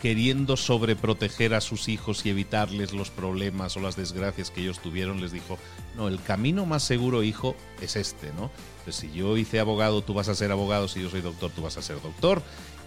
queriendo 0.00 0.56
sobreproteger 0.56 1.54
a 1.54 1.60
sus 1.60 1.88
hijos 1.88 2.26
y 2.26 2.30
evitarles 2.30 2.92
los 2.92 3.10
problemas 3.10 3.76
o 3.76 3.80
las 3.80 3.96
desgracias 3.96 4.50
que 4.50 4.60
ellos 4.60 4.80
tuvieron, 4.80 5.20
les 5.20 5.32
dijo, 5.32 5.58
no, 5.96 6.08
el 6.08 6.20
camino 6.20 6.66
más 6.66 6.82
seguro, 6.82 7.22
hijo, 7.22 7.56
es 7.80 7.96
este, 7.96 8.32
¿no? 8.34 8.50
Pues 8.84 8.96
si 8.96 9.10
yo 9.12 9.36
hice 9.36 9.60
abogado, 9.60 10.02
tú 10.02 10.12
vas 10.14 10.28
a 10.28 10.34
ser 10.34 10.52
abogado, 10.52 10.88
si 10.88 11.02
yo 11.02 11.10
soy 11.10 11.22
doctor, 11.22 11.50
tú 11.50 11.62
vas 11.62 11.78
a 11.78 11.82
ser 11.82 12.00
doctor. 12.02 12.42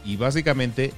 Y 0.05 0.15
básicamente 0.15 0.93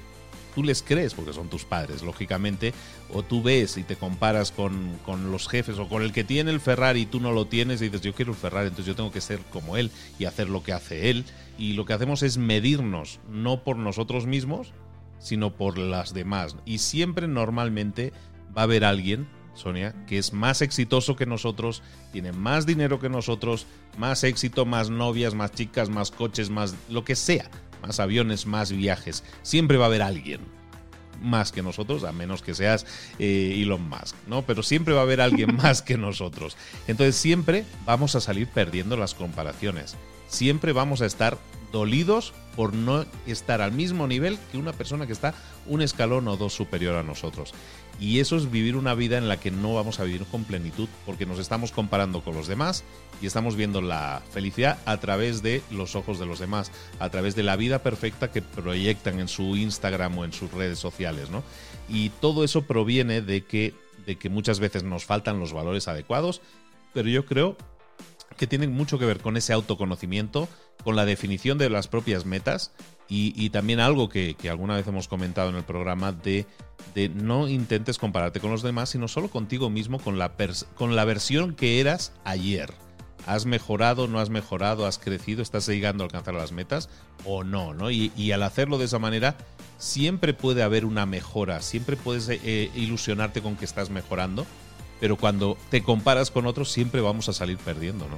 tú 0.54 0.64
les 0.64 0.82
crees 0.84 1.14
porque 1.14 1.32
son 1.32 1.48
tus 1.48 1.64
padres, 1.64 2.04
lógicamente, 2.04 2.74
o 3.14 3.24
tú 3.24 3.42
ves 3.42 3.78
y 3.78 3.84
te 3.84 3.96
comparas 3.96 4.52
con, 4.52 5.00
con, 5.06 5.32
los 5.32 5.48
jefes 5.48 5.80
o 5.80 5.88
con 5.88 6.04
el 6.04 6.12
que 6.12 6.24
tiene 6.24 6.52
el 6.52 6.60
Ferrari 6.60 7.02
y 7.02 7.06
tú 7.06 7.20
no 7.20 7.32
lo 7.32 7.48
tienes 7.48 7.82
y 7.82 7.86
dices, 7.86 8.02
yo 8.02 8.14
quiero 8.14 8.34
un 8.34 8.38
Ferrari, 8.38 8.68
entonces 8.68 8.88
yo 8.88 8.96
tengo 8.96 9.12
que 9.12 9.22
ser 9.22 9.40
como 9.52 9.78
él 9.78 9.92
y 10.18 10.26
hacer 10.26 10.50
lo 10.50 10.64
que 10.64 10.74
hace 10.74 11.10
él. 11.10 11.26
Y 11.58 11.74
lo 11.74 11.86
que 11.86 11.94
hacemos 11.94 12.24
es 12.24 12.38
medirnos, 12.38 13.20
no 13.30 13.64
por 13.64 13.78
nosotros 13.78 14.26
mismos, 14.26 14.74
sino 15.20 15.56
por 15.56 15.78
las 15.78 16.14
demás. 16.14 16.56
Y 16.66 16.80
siempre 16.80 17.28
normalmente 17.28 18.14
va 18.56 18.62
a 18.62 18.64
haber 18.64 18.84
alguien 18.84 19.28
Sonia, 19.60 19.94
que 20.08 20.18
es 20.18 20.34
más 20.34 20.62
exitoso 20.62 21.16
que 21.16 21.26
nosotros, 21.26 21.84
tiene 22.12 22.32
más 22.32 22.66
dinero 22.66 23.00
que 23.00 23.10
nosotros, 23.10 23.68
más 23.98 24.24
éxito, 24.24 24.66
más 24.66 24.90
novias, 24.90 25.36
más 25.36 25.52
chicas, 25.52 25.90
más 25.90 26.12
coches, 26.12 26.50
más 26.50 26.76
lo 26.90 27.04
que 27.04 27.16
sea, 27.16 27.50
más 27.82 28.00
aviones, 28.00 28.46
más 28.46 28.72
viajes. 28.72 29.24
Siempre 29.42 29.78
va 29.78 29.86
a 29.86 29.88
haber 29.88 30.02
alguien 30.02 30.42
más 31.22 31.52
que 31.52 31.62
nosotros, 31.62 32.06
a 32.06 32.14
menos 32.14 32.42
que 32.42 32.56
seas 32.56 32.86
eh, 33.20 33.60
Elon 33.62 33.88
Musk, 33.90 34.16
¿no? 34.28 34.44
Pero 34.44 34.64
siempre 34.64 34.94
va 34.94 35.02
a 35.02 35.04
haber 35.04 35.20
alguien 35.20 35.56
más 35.62 35.82
que 35.82 35.98
nosotros. 35.98 36.56
Entonces 36.88 37.16
siempre 37.16 37.66
vamos 37.86 38.16
a 38.16 38.22
salir 38.22 38.48
perdiendo 38.48 38.96
las 38.96 39.14
comparaciones. 39.14 39.96
Siempre 40.28 40.72
vamos 40.72 41.02
a 41.02 41.06
estar 41.06 41.38
dolidos 41.72 42.34
por 42.60 42.74
no 42.74 43.06
estar 43.26 43.62
al 43.62 43.72
mismo 43.72 44.06
nivel 44.06 44.38
que 44.52 44.58
una 44.58 44.74
persona 44.74 45.08
que 45.08 45.14
está 45.14 45.34
un 45.66 45.82
escalón 45.82 46.28
o 46.28 46.36
dos 46.36 46.52
superior 46.52 46.98
a 46.98 47.04
nosotros. 47.04 47.54
Y 48.02 48.20
eso 48.20 48.36
es 48.36 48.52
vivir 48.52 48.76
una 48.76 48.96
vida 48.96 49.18
en 49.18 49.30
la 49.30 49.40
que 49.40 49.50
no 49.50 49.76
vamos 49.76 50.02
a 50.02 50.04
vivir 50.04 50.26
con 50.26 50.44
plenitud 50.44 50.90
porque 51.06 51.26
nos 51.26 51.40
estamos 51.40 51.72
comparando 51.72 52.22
con 52.22 52.36
los 52.36 52.48
demás 52.48 52.84
y 53.22 53.28
estamos 53.28 53.56
viendo 53.56 53.82
la 53.82 54.22
felicidad 54.32 54.78
a 54.84 54.98
través 54.98 55.42
de 55.42 55.62
los 55.72 55.96
ojos 55.96 56.20
de 56.20 56.26
los 56.26 56.40
demás, 56.40 56.70
a 57.00 57.10
través 57.10 57.34
de 57.34 57.44
la 57.44 57.56
vida 57.56 57.82
perfecta 57.82 58.30
que 58.30 58.42
proyectan 58.42 59.22
en 59.22 59.30
su 59.30 59.56
Instagram 59.56 60.18
o 60.18 60.26
en 60.26 60.34
sus 60.34 60.52
redes 60.52 60.80
sociales, 60.80 61.30
¿no? 61.30 61.44
Y 61.88 62.10
todo 62.10 62.44
eso 62.44 62.64
proviene 62.64 63.22
de 63.22 63.46
que, 63.46 63.74
de 64.06 64.18
que 64.18 64.28
muchas 64.28 64.60
veces 64.60 64.84
nos 64.84 65.06
faltan 65.06 65.40
los 65.40 65.54
valores 65.54 65.88
adecuados, 65.88 66.42
pero 66.94 67.08
yo 67.08 67.26
creo 67.26 67.56
que 68.40 68.48
tienen 68.48 68.72
mucho 68.72 68.98
que 68.98 69.06
ver 69.06 69.20
con 69.20 69.36
ese 69.36 69.52
autoconocimiento, 69.52 70.48
con 70.86 70.96
la 70.96 71.04
definición 71.04 71.58
de 71.58 71.70
las 71.70 71.90
propias 71.90 72.26
metas 72.26 72.72
y, 73.10 73.50
también 73.50 73.82
algo 73.82 74.08
que, 74.08 74.38
alguna 74.50 74.78
vez 74.78 74.88
hemos 74.88 75.10
comentado 75.10 75.50
en 75.50 75.58
el 75.58 75.64
programa 75.64 76.14
de, 76.14 76.46
no 77.16 77.50
intentes 77.50 77.98
compararte 77.98 78.40
con 78.40 78.50
los 78.50 78.64
demás, 78.64 78.90
sino 78.90 79.10
solo 79.10 79.30
contigo 79.30 79.70
mismo, 79.70 80.00
con 80.00 80.18
la, 80.18 80.32
con 80.76 80.96
la 80.96 81.04
versión 81.04 81.54
que 81.54 81.82
eras 81.82 82.14
ayer. 82.24 82.74
¿Has 83.26 83.46
mejorado, 83.46 84.08
no 84.08 84.22
has 84.22 84.30
mejorado, 84.30 84.86
has 84.86 85.00
crecido, 85.00 85.42
estás 85.42 85.68
llegando 85.68 86.04
a 86.04 86.06
alcanzar 86.06 86.34
las 86.34 86.54
metas 86.54 86.90
o 87.26 87.44
no? 87.44 87.74
¿no? 87.74 87.92
Y, 87.92 88.32
al 88.32 88.44
hacerlo 88.44 88.78
de 88.78 88.86
esa 88.86 89.00
manera, 89.00 89.36
siempre 89.78 90.34
puede 90.34 90.64
haber 90.64 90.86
una 90.86 91.06
mejora, 91.06 91.62
siempre 91.62 91.98
puedes 91.98 92.30
eh, 92.30 92.72
ilusionarte 92.74 93.42
con 93.42 93.58
que 93.58 93.66
estás 93.66 93.90
mejorando, 93.90 94.46
pero 95.00 95.16
cuando 95.16 95.58
te 95.70 95.84
comparas 95.84 96.32
con 96.32 96.46
otros 96.46 96.72
siempre 96.72 97.02
vamos 97.02 97.30
a 97.30 97.34
salir 97.34 97.58
perdiendo, 97.58 98.08
¿no? 98.08 98.18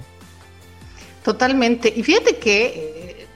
Totalmente. 1.23 1.93
Y 1.95 2.03
fíjate 2.03 2.37
que 2.37 2.65
eh, 2.65 3.27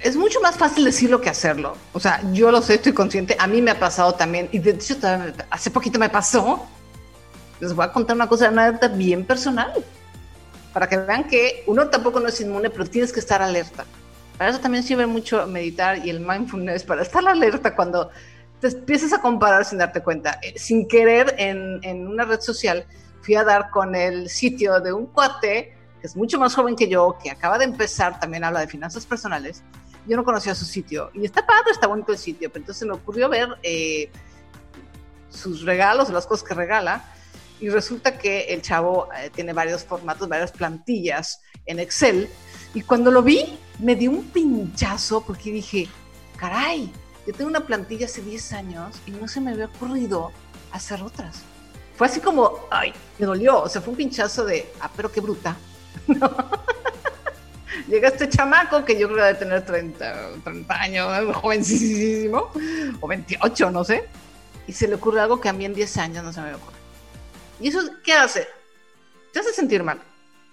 es 0.00 0.16
mucho 0.16 0.40
más 0.40 0.56
fácil 0.56 0.84
decirlo 0.84 1.20
que 1.20 1.30
hacerlo. 1.30 1.76
O 1.92 2.00
sea, 2.00 2.20
yo 2.32 2.50
lo 2.50 2.60
sé, 2.60 2.74
estoy 2.74 2.92
consciente. 2.92 3.36
A 3.38 3.46
mí 3.46 3.62
me 3.62 3.70
ha 3.70 3.78
pasado 3.78 4.14
también. 4.14 4.48
Y 4.52 4.58
de 4.58 4.72
hecho, 4.72 4.96
hace 5.50 5.70
poquito 5.70 5.98
me 5.98 6.08
pasó. 6.08 6.66
Les 7.60 7.72
voy 7.72 7.84
a 7.84 7.92
contar 7.92 8.16
una 8.16 8.28
cosa, 8.28 8.50
una 8.50 8.64
alerta 8.66 8.88
bien 8.88 9.24
personal. 9.24 9.72
Para 10.72 10.88
que 10.88 10.96
vean 10.96 11.24
que 11.24 11.62
uno 11.66 11.88
tampoco 11.88 12.18
no 12.18 12.28
es 12.28 12.40
inmune, 12.40 12.68
pero 12.68 12.84
tienes 12.84 13.12
que 13.12 13.20
estar 13.20 13.40
alerta. 13.40 13.84
Para 14.36 14.50
eso 14.50 14.58
también 14.58 14.82
sirve 14.82 15.06
mucho 15.06 15.46
meditar 15.46 16.04
y 16.04 16.10
el 16.10 16.18
mindfulness, 16.18 16.82
para 16.82 17.02
estar 17.02 17.26
alerta 17.26 17.76
cuando 17.76 18.10
te 18.70 18.78
empiezas 18.78 19.12
a 19.12 19.20
comparar 19.20 19.64
sin 19.64 19.78
darte 19.78 20.02
cuenta. 20.02 20.38
Eh, 20.42 20.54
sin 20.56 20.88
querer, 20.88 21.34
en, 21.38 21.80
en 21.82 22.06
una 22.06 22.24
red 22.24 22.40
social, 22.40 22.86
fui 23.20 23.34
a 23.34 23.44
dar 23.44 23.70
con 23.70 23.94
el 23.94 24.28
sitio 24.28 24.80
de 24.80 24.92
un 24.92 25.06
cuate 25.06 25.76
que 26.00 26.06
es 26.06 26.16
mucho 26.16 26.38
más 26.38 26.54
joven 26.54 26.76
que 26.76 26.88
yo, 26.88 27.16
que 27.22 27.30
acaba 27.30 27.58
de 27.58 27.64
empezar, 27.64 28.20
también 28.20 28.44
habla 28.44 28.60
de 28.60 28.66
finanzas 28.66 29.06
personales. 29.06 29.62
Yo 30.06 30.16
no 30.16 30.24
conocía 30.24 30.54
su 30.54 30.64
sitio 30.64 31.10
y 31.14 31.24
está 31.24 31.46
padre, 31.46 31.72
está 31.72 31.86
bonito 31.86 32.12
el 32.12 32.18
sitio, 32.18 32.50
pero 32.50 32.62
entonces 32.62 32.86
me 32.86 32.94
ocurrió 32.94 33.28
ver 33.28 33.48
eh, 33.62 34.10
sus 35.30 35.62
regalos, 35.62 36.10
las 36.10 36.26
cosas 36.26 36.46
que 36.46 36.54
regala, 36.54 37.04
y 37.60 37.70
resulta 37.70 38.18
que 38.18 38.44
el 38.52 38.60
chavo 38.60 39.08
eh, 39.16 39.30
tiene 39.34 39.52
varios 39.54 39.84
formatos, 39.84 40.28
varias 40.28 40.52
plantillas 40.52 41.40
en 41.64 41.78
Excel, 41.78 42.28
y 42.74 42.82
cuando 42.82 43.10
lo 43.10 43.22
vi 43.22 43.58
me 43.78 43.96
dio 43.96 44.10
un 44.10 44.24
pinchazo 44.24 45.22
porque 45.22 45.52
dije, 45.52 45.88
caray, 46.36 46.92
yo 47.26 47.32
tengo 47.32 47.50
una 47.50 47.66
plantilla 47.66 48.06
hace 48.06 48.22
10 48.22 48.52
años 48.52 48.96
y 49.06 49.12
no 49.12 49.28
se 49.28 49.40
me 49.40 49.52
había 49.52 49.66
ocurrido 49.66 50.32
hacer 50.72 51.02
otras. 51.02 51.42
Fue 51.96 52.06
así 52.06 52.20
como, 52.20 52.66
ay, 52.70 52.92
me 53.18 53.26
dolió, 53.26 53.62
o 53.62 53.68
sea, 53.68 53.80
fue 53.80 53.92
un 53.92 53.96
pinchazo 53.96 54.44
de, 54.44 54.70
ah, 54.80 54.90
pero 54.94 55.10
qué 55.10 55.20
bruta, 55.20 55.56
Llega 57.88 58.08
este 58.08 58.28
chamaco 58.28 58.84
que 58.84 58.98
yo 58.98 59.08
creo 59.08 59.18
que 59.18 59.24
debe 59.24 59.38
tener 59.38 59.64
30, 59.64 60.28
30 60.42 60.74
años, 60.74 61.36
jovencísimo, 61.36 62.50
o 63.00 63.06
28, 63.06 63.70
no 63.70 63.84
sé, 63.84 64.08
y 64.66 64.72
se 64.72 64.88
le 64.88 64.94
ocurre 64.94 65.20
algo 65.20 65.40
que 65.40 65.48
a 65.48 65.52
mí 65.52 65.64
en 65.64 65.74
10 65.74 65.96
años 65.98 66.24
no 66.24 66.32
se 66.32 66.40
me 66.40 66.54
ocurre. 66.54 66.74
¿Y 67.60 67.68
eso 67.68 67.80
qué 68.02 68.12
hace? 68.12 68.48
Te 69.32 69.40
hace 69.40 69.52
sentir 69.52 69.82
mal. 69.82 70.00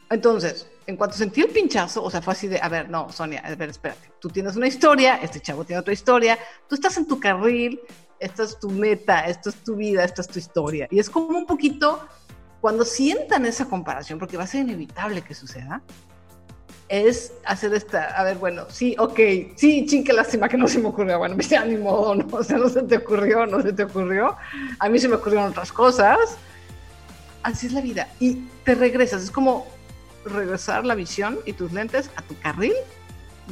Entonces, 0.09 0.67
en 0.87 0.97
cuanto 0.97 1.15
sentí 1.15 1.41
el 1.41 1.49
pinchazo, 1.49 2.03
o 2.03 2.09
sea, 2.09 2.21
fue 2.21 2.33
así 2.33 2.47
de, 2.47 2.59
a 2.59 2.67
ver, 2.69 2.89
no, 2.89 3.11
Sonia, 3.11 3.41
a 3.45 3.55
ver, 3.55 3.69
espérate, 3.69 4.11
tú 4.19 4.29
tienes 4.29 4.55
una 4.55 4.67
historia, 4.67 5.17
este 5.17 5.39
chavo 5.39 5.63
tiene 5.63 5.79
otra 5.79 5.93
historia, 5.93 6.37
tú 6.67 6.75
estás 6.75 6.97
en 6.97 7.07
tu 7.07 7.19
carril, 7.19 7.79
esta 8.19 8.43
es 8.43 8.59
tu 8.59 8.69
meta, 8.69 9.21
esta 9.21 9.49
es 9.49 9.55
tu 9.57 9.75
vida, 9.75 10.03
esta 10.03 10.21
es 10.21 10.27
tu 10.27 10.39
historia. 10.39 10.87
Y 10.91 10.99
es 10.99 11.09
como 11.09 11.37
un 11.37 11.45
poquito 11.45 12.07
cuando 12.61 12.85
sientan 12.85 13.45
esa 13.45 13.65
comparación, 13.65 14.19
porque 14.19 14.37
va 14.37 14.43
a 14.43 14.47
ser 14.47 14.61
inevitable 14.61 15.21
que 15.21 15.33
suceda, 15.33 15.81
es 16.87 17.31
hacer 17.45 17.73
esta, 17.73 18.03
a 18.19 18.23
ver, 18.23 18.37
bueno, 18.37 18.65
sí, 18.69 18.95
ok, 18.99 19.17
sí, 19.55 19.85
ching, 19.85 20.03
qué 20.03 20.11
lástima 20.11 20.49
que 20.49 20.57
no 20.57 20.67
se 20.67 20.77
me 20.77 20.89
ocurrió, 20.89 21.17
bueno, 21.17 21.35
me 21.35 21.65
ni 21.65 21.77
modo, 21.77 22.15
no, 22.15 22.27
o 22.29 22.43
sea, 22.43 22.57
no 22.57 22.67
se 22.67 22.83
te 22.83 22.97
ocurrió, 22.97 23.45
no 23.45 23.61
se 23.61 23.71
te 23.71 23.83
ocurrió, 23.83 24.35
a 24.77 24.89
mí 24.89 24.99
se 24.99 25.07
me 25.07 25.15
ocurrieron 25.15 25.49
otras 25.49 25.71
cosas, 25.71 26.37
así 27.43 27.67
es 27.67 27.73
la 27.73 27.79
vida, 27.79 28.09
y 28.19 28.35
te 28.65 28.75
regresas, 28.75 29.23
es 29.23 29.31
como 29.31 29.65
regresar 30.25 30.85
la 30.85 30.95
visión 30.95 31.39
y 31.45 31.53
tus 31.53 31.71
lentes 31.71 32.09
a 32.15 32.21
tu 32.21 32.37
carril 32.39 32.73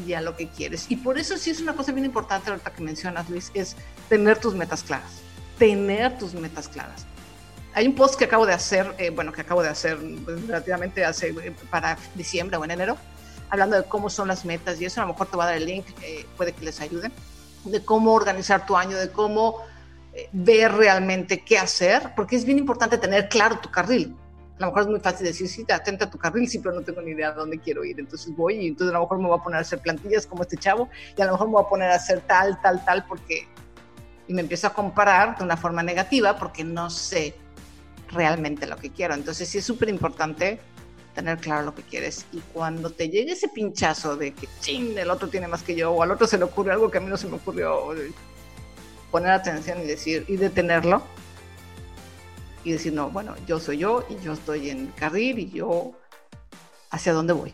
y 0.05 0.13
a 0.13 0.21
lo 0.21 0.35
que 0.37 0.47
quieres, 0.47 0.85
y 0.89 0.95
por 0.95 1.17
eso 1.17 1.37
sí 1.37 1.49
es 1.49 1.59
una 1.59 1.73
cosa 1.73 1.91
bien 1.91 2.05
importante 2.05 2.49
ahorita 2.51 2.71
que 2.71 2.81
mencionas, 2.81 3.29
Luis, 3.29 3.51
es 3.53 3.75
tener 4.07 4.37
tus 4.37 4.55
metas 4.55 4.83
claras, 4.83 5.21
tener 5.57 6.17
tus 6.17 6.33
metas 6.33 6.69
claras 6.69 7.05
hay 7.73 7.87
un 7.87 7.95
post 7.95 8.15
que 8.15 8.25
acabo 8.25 8.45
de 8.45 8.53
hacer, 8.53 8.93
eh, 8.97 9.09
bueno, 9.09 9.31
que 9.31 9.41
acabo 9.41 9.61
de 9.61 9.69
hacer 9.69 9.97
pues, 10.25 10.45
relativamente 10.47 11.05
hace, 11.05 11.29
eh, 11.29 11.55
para 11.69 11.97
diciembre 12.15 12.57
o 12.57 12.65
en 12.65 12.71
enero, 12.71 12.97
hablando 13.49 13.77
de 13.77 13.83
cómo 13.83 14.09
son 14.09 14.27
las 14.27 14.45
metas 14.45 14.81
y 14.81 14.85
eso 14.85 15.01
a 15.01 15.05
lo 15.05 15.13
mejor 15.13 15.27
te 15.27 15.37
va 15.37 15.43
a 15.45 15.47
dar 15.47 15.57
el 15.57 15.65
link, 15.65 15.85
eh, 16.01 16.25
puede 16.35 16.51
que 16.53 16.65
les 16.65 16.81
ayude, 16.81 17.11
de 17.65 17.85
cómo 17.85 18.13
organizar 18.13 18.65
tu 18.65 18.75
año, 18.75 18.97
de 18.97 19.11
cómo 19.11 19.63
ver 20.33 20.73
realmente 20.73 21.45
qué 21.45 21.57
hacer, 21.57 22.13
porque 22.15 22.35
es 22.35 22.43
bien 22.43 22.57
importante 22.57 22.97
tener 22.97 23.29
claro 23.29 23.59
tu 23.59 23.69
carril. 23.69 24.13
A 24.59 24.63
lo 24.63 24.67
mejor 24.67 24.81
es 24.81 24.87
muy 24.89 24.99
fácil 24.99 25.25
decir, 25.25 25.47
sí, 25.47 25.63
te 25.63 25.71
atenta 25.71 26.05
a 26.05 26.09
tu 26.09 26.17
carril, 26.17 26.47
sí, 26.49 26.59
pero 26.59 26.75
no 26.75 26.81
tengo 26.81 27.01
ni 27.01 27.11
idea 27.11 27.31
de 27.31 27.37
dónde 27.37 27.59
quiero 27.59 27.85
ir. 27.85 27.97
Entonces 27.97 28.35
voy 28.35 28.55
y 28.55 28.67
entonces 28.67 28.93
a 28.93 28.97
lo 28.97 29.05
mejor 29.05 29.19
me 29.19 29.27
voy 29.27 29.39
a 29.39 29.41
poner 29.41 29.57
a 29.59 29.61
hacer 29.61 29.79
plantillas 29.79 30.27
como 30.27 30.43
este 30.43 30.57
chavo 30.57 30.89
y 31.17 31.21
a 31.21 31.25
lo 31.25 31.31
mejor 31.31 31.47
me 31.47 31.53
voy 31.53 31.63
a 31.63 31.69
poner 31.69 31.91
a 31.91 31.95
hacer 31.95 32.21
tal, 32.21 32.59
tal, 32.61 32.83
tal, 32.83 33.05
porque... 33.07 33.47
Y 34.27 34.33
me 34.33 34.41
empiezo 34.41 34.67
a 34.67 34.73
comparar 34.73 35.37
de 35.37 35.43
una 35.45 35.57
forma 35.57 35.81
negativa 35.81 36.37
porque 36.37 36.63
no 36.63 36.89
sé 36.89 37.33
realmente 38.09 38.67
lo 38.67 38.75
que 38.75 38.91
quiero. 38.91 39.13
Entonces 39.13 39.47
sí 39.47 39.59
es 39.59 39.65
súper 39.65 39.89
importante 39.89 40.59
tener 41.15 41.37
claro 41.37 41.65
lo 41.65 41.75
que 41.75 41.83
quieres. 41.83 42.25
Y 42.31 42.39
cuando 42.53 42.89
te 42.89 43.09
llegue 43.09 43.31
ese 43.31 43.47
pinchazo 43.47 44.17
de 44.17 44.33
que, 44.33 44.47
ching, 44.59 44.97
el 44.97 45.09
otro 45.09 45.29
tiene 45.29 45.47
más 45.47 45.63
que 45.63 45.75
yo, 45.75 45.91
o 45.91 46.03
al 46.03 46.11
otro 46.11 46.27
se 46.27 46.37
le 46.37 46.43
ocurre 46.43 46.71
algo 46.71 46.91
que 46.91 46.97
a 46.97 47.01
mí 47.01 47.07
no 47.07 47.17
se 47.17 47.27
me 47.27 47.35
ocurrió, 47.35 47.93
poner 49.09 49.31
atención 49.31 49.81
y 49.81 49.85
decir, 49.85 50.25
y 50.27 50.35
detenerlo, 50.35 51.01
y 52.63 52.71
decir, 52.71 52.93
no, 52.93 53.09
bueno, 53.09 53.35
yo 53.47 53.59
soy 53.59 53.77
yo, 53.77 54.05
y 54.09 54.23
yo 54.23 54.33
estoy 54.33 54.69
en 54.69 54.87
carril, 54.87 55.39
y 55.39 55.49
yo 55.49 55.93
hacia 56.91 57.13
dónde 57.13 57.33
voy. 57.33 57.53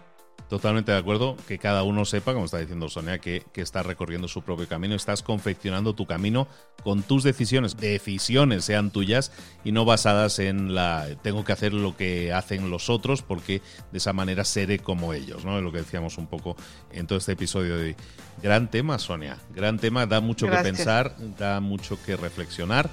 Totalmente 0.50 0.92
de 0.92 1.00
acuerdo, 1.00 1.36
que 1.48 1.58
cada 1.58 1.82
uno 1.82 2.06
sepa, 2.06 2.34
como 2.34 2.46
está 2.46 2.60
diciendo 2.60 2.88
Sonia, 2.88 3.18
que, 3.18 3.44
que 3.52 3.62
estás 3.62 3.84
recorriendo 3.84 4.28
su 4.28 4.44
propio 4.44 4.68
camino, 4.68 4.94
estás 4.94 5.24
confeccionando 5.24 5.96
tu 5.96 6.06
camino 6.06 6.48
con 6.84 7.02
tus 7.02 7.24
decisiones, 7.24 7.78
decisiones 7.78 8.64
sean 8.64 8.92
tuyas 8.92 9.32
y 9.64 9.72
no 9.72 9.86
basadas 9.86 10.38
en 10.38 10.76
la 10.76 11.08
tengo 11.24 11.44
que 11.44 11.52
hacer 11.52 11.74
lo 11.74 11.98
que 11.98 12.32
hacen 12.32 12.70
los 12.70 12.92
otros 12.92 13.24
porque 13.24 13.64
de 13.92 13.98
esa 13.98 14.14
manera 14.14 14.46
seré 14.46 14.78
como 14.78 15.14
ellos, 15.14 15.46
¿no? 15.46 15.58
Es 15.58 15.64
lo 15.64 15.72
que 15.72 15.80
decíamos 15.80 16.20
un 16.20 16.28
poco 16.28 16.56
en 16.92 17.08
todo 17.08 17.18
este 17.18 17.32
episodio 17.32 17.76
de 17.78 17.84
hoy. 17.84 17.96
Gran 18.44 18.70
tema, 18.70 19.00
Sonia, 19.00 19.40
gran 19.56 19.80
tema, 19.80 20.06
da 20.06 20.22
mucho 20.22 20.48
que 20.48 20.58
pensar, 20.58 21.16
da 21.40 21.60
mucho 21.60 21.98
que 22.06 22.16
reflexionar. 22.16 22.88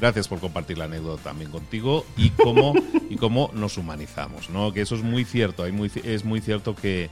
Gracias 0.00 0.28
por 0.28 0.40
compartir 0.40 0.78
la 0.78 0.84
anécdota 0.84 1.22
también 1.22 1.50
contigo 1.50 2.04
y 2.16 2.30
cómo, 2.30 2.74
y 3.10 3.16
cómo 3.16 3.50
nos 3.54 3.78
humanizamos, 3.78 4.50
¿no? 4.50 4.72
Que 4.72 4.80
eso 4.80 4.94
es 4.96 5.02
muy 5.02 5.24
cierto, 5.24 5.62
hay 5.62 5.72
muy, 5.72 5.90
es 6.02 6.24
muy 6.24 6.40
cierto 6.40 6.74
que, 6.74 7.10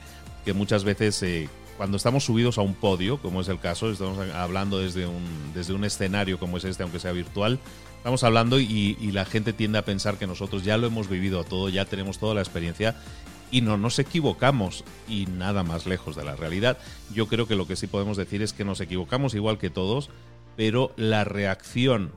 muchas 0.53 0.83
veces 0.83 1.23
eh, 1.23 1.47
cuando 1.77 1.95
estamos 1.95 2.25
subidos 2.25 2.57
a 2.57 2.61
un 2.61 2.75
podio, 2.75 3.17
como 3.21 3.41
es 3.41 3.47
el 3.47 3.59
caso, 3.59 3.89
estamos 3.89 4.19
hablando 4.33 4.79
desde 4.79 5.07
un, 5.07 5.23
desde 5.53 5.73
un 5.73 5.85
escenario 5.85 6.37
como 6.37 6.57
es 6.57 6.65
este, 6.65 6.83
aunque 6.83 6.99
sea 6.99 7.13
virtual, 7.13 7.59
estamos 7.97 8.23
hablando 8.25 8.59
y, 8.59 8.97
y, 8.99 9.11
la 9.11 9.23
gente 9.23 9.53
tiende 9.53 9.77
a 9.77 9.85
pensar 9.85 10.17
que 10.17 10.27
nosotros 10.27 10.65
ya 10.65 10.75
lo 10.77 10.87
hemos 10.87 11.07
vivido 11.07 11.43
todo, 11.45 11.69
ya 11.69 11.85
tenemos 11.85 12.19
toda 12.19 12.35
la 12.35 12.41
experiencia 12.41 12.95
y 13.53 13.61
no 13.61 13.77
nos 13.77 13.99
equivocamos 13.99 14.83
y 15.07 15.27
nada 15.27 15.63
más 15.63 15.85
lejos 15.85 16.15
de 16.15 16.25
la 16.25 16.35
realidad. 16.35 16.79
Yo 17.13 17.27
creo 17.27 17.47
que 17.47 17.55
lo 17.55 17.67
que 17.67 17.75
sí 17.75 17.87
podemos 17.87 18.17
decir 18.17 18.41
es 18.41 18.51
que 18.51 18.65
nos 18.65 18.81
equivocamos 18.81 19.35
igual 19.35 19.59
que 19.59 19.69
todos, 19.69 20.09
pero 20.57 20.91
la 20.97 21.23
reacción 21.23 22.11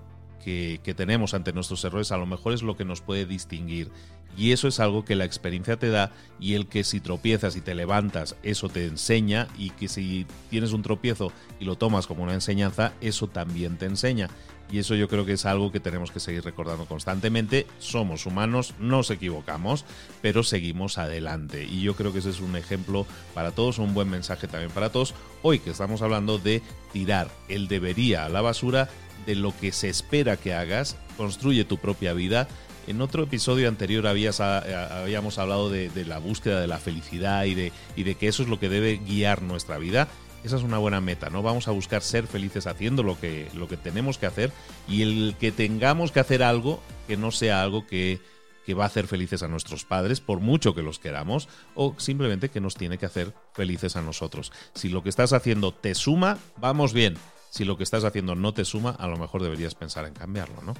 que, 0.46 0.94
tenemos 0.94 1.34
ante 1.34 1.52
nuestros 1.52 1.84
errores 1.84 2.12
a 2.12 2.16
lo 2.16 2.24
mejor 2.24 2.52
es 2.52 2.62
lo 2.62 2.76
que 2.76 2.84
nos 2.84 3.00
puede 3.00 3.26
distinguir 3.26 3.90
y 4.36 4.52
eso 4.52 4.68
es 4.68 4.78
algo 4.78 5.04
que 5.04 5.16
la 5.16 5.24
experiencia 5.24 5.76
te 5.76 5.88
da 5.88 6.12
y 6.38 6.54
el 6.54 6.68
que 6.68 6.84
si 6.84 7.00
tropiezas 7.00 7.56
y 7.56 7.60
te 7.60 7.74
levantas, 7.74 8.36
eso 8.44 8.68
te 8.68 8.86
enseña 8.86 9.48
y 9.58 9.70
que 9.70 9.88
si 9.88 10.24
tienes 10.48 10.72
un 10.72 10.82
tropiezo 10.82 11.32
y 11.58 11.64
lo 11.64 11.74
tomas 11.76 12.06
como 12.06 12.22
una 12.22 12.34
enseñanza, 12.34 12.92
eso 13.00 13.28
también 13.28 13.76
te 13.76 13.86
enseña. 13.86 14.28
Y 14.70 14.78
eso 14.78 14.94
yo 14.94 15.08
creo 15.08 15.24
que 15.24 15.34
es 15.34 15.46
algo 15.46 15.70
que 15.70 15.80
tenemos 15.80 16.10
que 16.10 16.20
seguir 16.20 16.44
recordando 16.44 16.86
constantemente. 16.86 17.66
Somos 17.78 18.26
humanos, 18.26 18.74
nos 18.78 19.10
equivocamos, 19.10 19.84
pero 20.22 20.42
seguimos 20.42 20.98
adelante. 20.98 21.64
Y 21.64 21.82
yo 21.82 21.94
creo 21.94 22.12
que 22.12 22.18
ese 22.18 22.30
es 22.30 22.40
un 22.40 22.56
ejemplo 22.56 23.06
para 23.34 23.52
todos, 23.52 23.78
un 23.78 23.94
buen 23.94 24.10
mensaje 24.10 24.48
también 24.48 24.72
para 24.72 24.90
todos. 24.90 25.14
Hoy 25.42 25.60
que 25.60 25.70
estamos 25.70 26.02
hablando 26.02 26.38
de 26.38 26.62
tirar 26.92 27.28
el 27.48 27.68
debería 27.68 28.24
a 28.24 28.28
la 28.28 28.40
basura, 28.40 28.88
de 29.24 29.34
lo 29.34 29.56
que 29.56 29.72
se 29.72 29.88
espera 29.88 30.36
que 30.36 30.54
hagas, 30.54 30.96
construye 31.16 31.64
tu 31.64 31.78
propia 31.78 32.12
vida 32.12 32.48
en 32.86 33.00
otro 33.00 33.24
episodio 33.24 33.68
anterior 33.68 34.06
habías, 34.06 34.40
habíamos 34.40 35.38
hablado 35.38 35.70
de, 35.70 35.90
la 36.06 36.18
búsqueda 36.18 36.60
de 36.60 36.68
la 36.68 36.78
felicidad 36.78 37.44
y 37.44 37.54
de 37.54 38.14
que 38.14 38.28
eso 38.28 38.44
es 38.44 38.48
lo 38.48 38.60
que 38.60 38.68
debe 38.68 38.98
guiar 39.04 39.42
nuestra 39.42 39.76
vida. 39.78 40.08
Esa 40.46 40.58
es 40.58 40.62
una 40.62 40.78
buena 40.78 41.00
meta, 41.00 41.28
¿no? 41.28 41.42
Vamos 41.42 41.66
a 41.66 41.72
buscar 41.72 42.02
ser 42.02 42.28
felices 42.28 42.68
haciendo 42.68 43.02
lo 43.02 43.18
que, 43.18 43.48
lo 43.52 43.66
que 43.66 43.76
tenemos 43.76 44.16
que 44.16 44.26
hacer 44.26 44.52
y 44.86 45.02
el 45.02 45.34
que 45.40 45.50
tengamos 45.50 46.12
que 46.12 46.20
hacer 46.20 46.44
algo 46.44 46.80
que 47.08 47.16
no 47.16 47.32
sea 47.32 47.62
algo 47.62 47.84
que, 47.84 48.20
que 48.64 48.72
va 48.72 48.84
a 48.84 48.86
hacer 48.86 49.08
felices 49.08 49.42
a 49.42 49.48
nuestros 49.48 49.84
padres, 49.84 50.20
por 50.20 50.38
mucho 50.38 50.72
que 50.72 50.82
los 50.82 51.00
queramos, 51.00 51.48
o 51.74 51.96
simplemente 51.98 52.48
que 52.48 52.60
nos 52.60 52.76
tiene 52.76 52.96
que 52.96 53.06
hacer 53.06 53.34
felices 53.54 53.96
a 53.96 54.02
nosotros. 54.02 54.52
Si 54.72 54.88
lo 54.88 55.02
que 55.02 55.08
estás 55.08 55.32
haciendo 55.32 55.74
te 55.74 55.96
suma, 55.96 56.38
vamos 56.58 56.92
bien. 56.92 57.16
Si 57.50 57.64
lo 57.64 57.76
que 57.76 57.82
estás 57.82 58.04
haciendo 58.04 58.36
no 58.36 58.54
te 58.54 58.64
suma, 58.64 58.90
a 58.90 59.08
lo 59.08 59.16
mejor 59.16 59.42
deberías 59.42 59.74
pensar 59.74 60.04
en 60.06 60.14
cambiarlo, 60.14 60.62
¿no? 60.62 60.74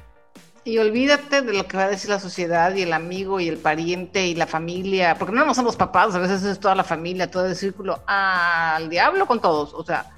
Y 0.66 0.78
olvídate 0.78 1.42
de 1.42 1.52
lo 1.52 1.68
que 1.68 1.76
va 1.76 1.84
a 1.84 1.88
decir 1.88 2.10
la 2.10 2.18
sociedad 2.18 2.74
y 2.74 2.82
el 2.82 2.92
amigo 2.92 3.38
y 3.38 3.46
el 3.46 3.56
pariente 3.56 4.26
y 4.26 4.34
la 4.34 4.48
familia, 4.48 5.14
porque 5.16 5.32
no 5.32 5.42
somos 5.54 5.64
los 5.64 5.76
papás, 5.76 6.12
a 6.12 6.18
veces 6.18 6.42
es 6.42 6.58
toda 6.58 6.74
la 6.74 6.82
familia, 6.82 7.30
todo 7.30 7.46
el 7.46 7.54
círculo, 7.54 8.02
al 8.04 8.88
diablo 8.88 9.26
con 9.26 9.40
todos. 9.40 9.72
O 9.74 9.84
sea, 9.84 10.10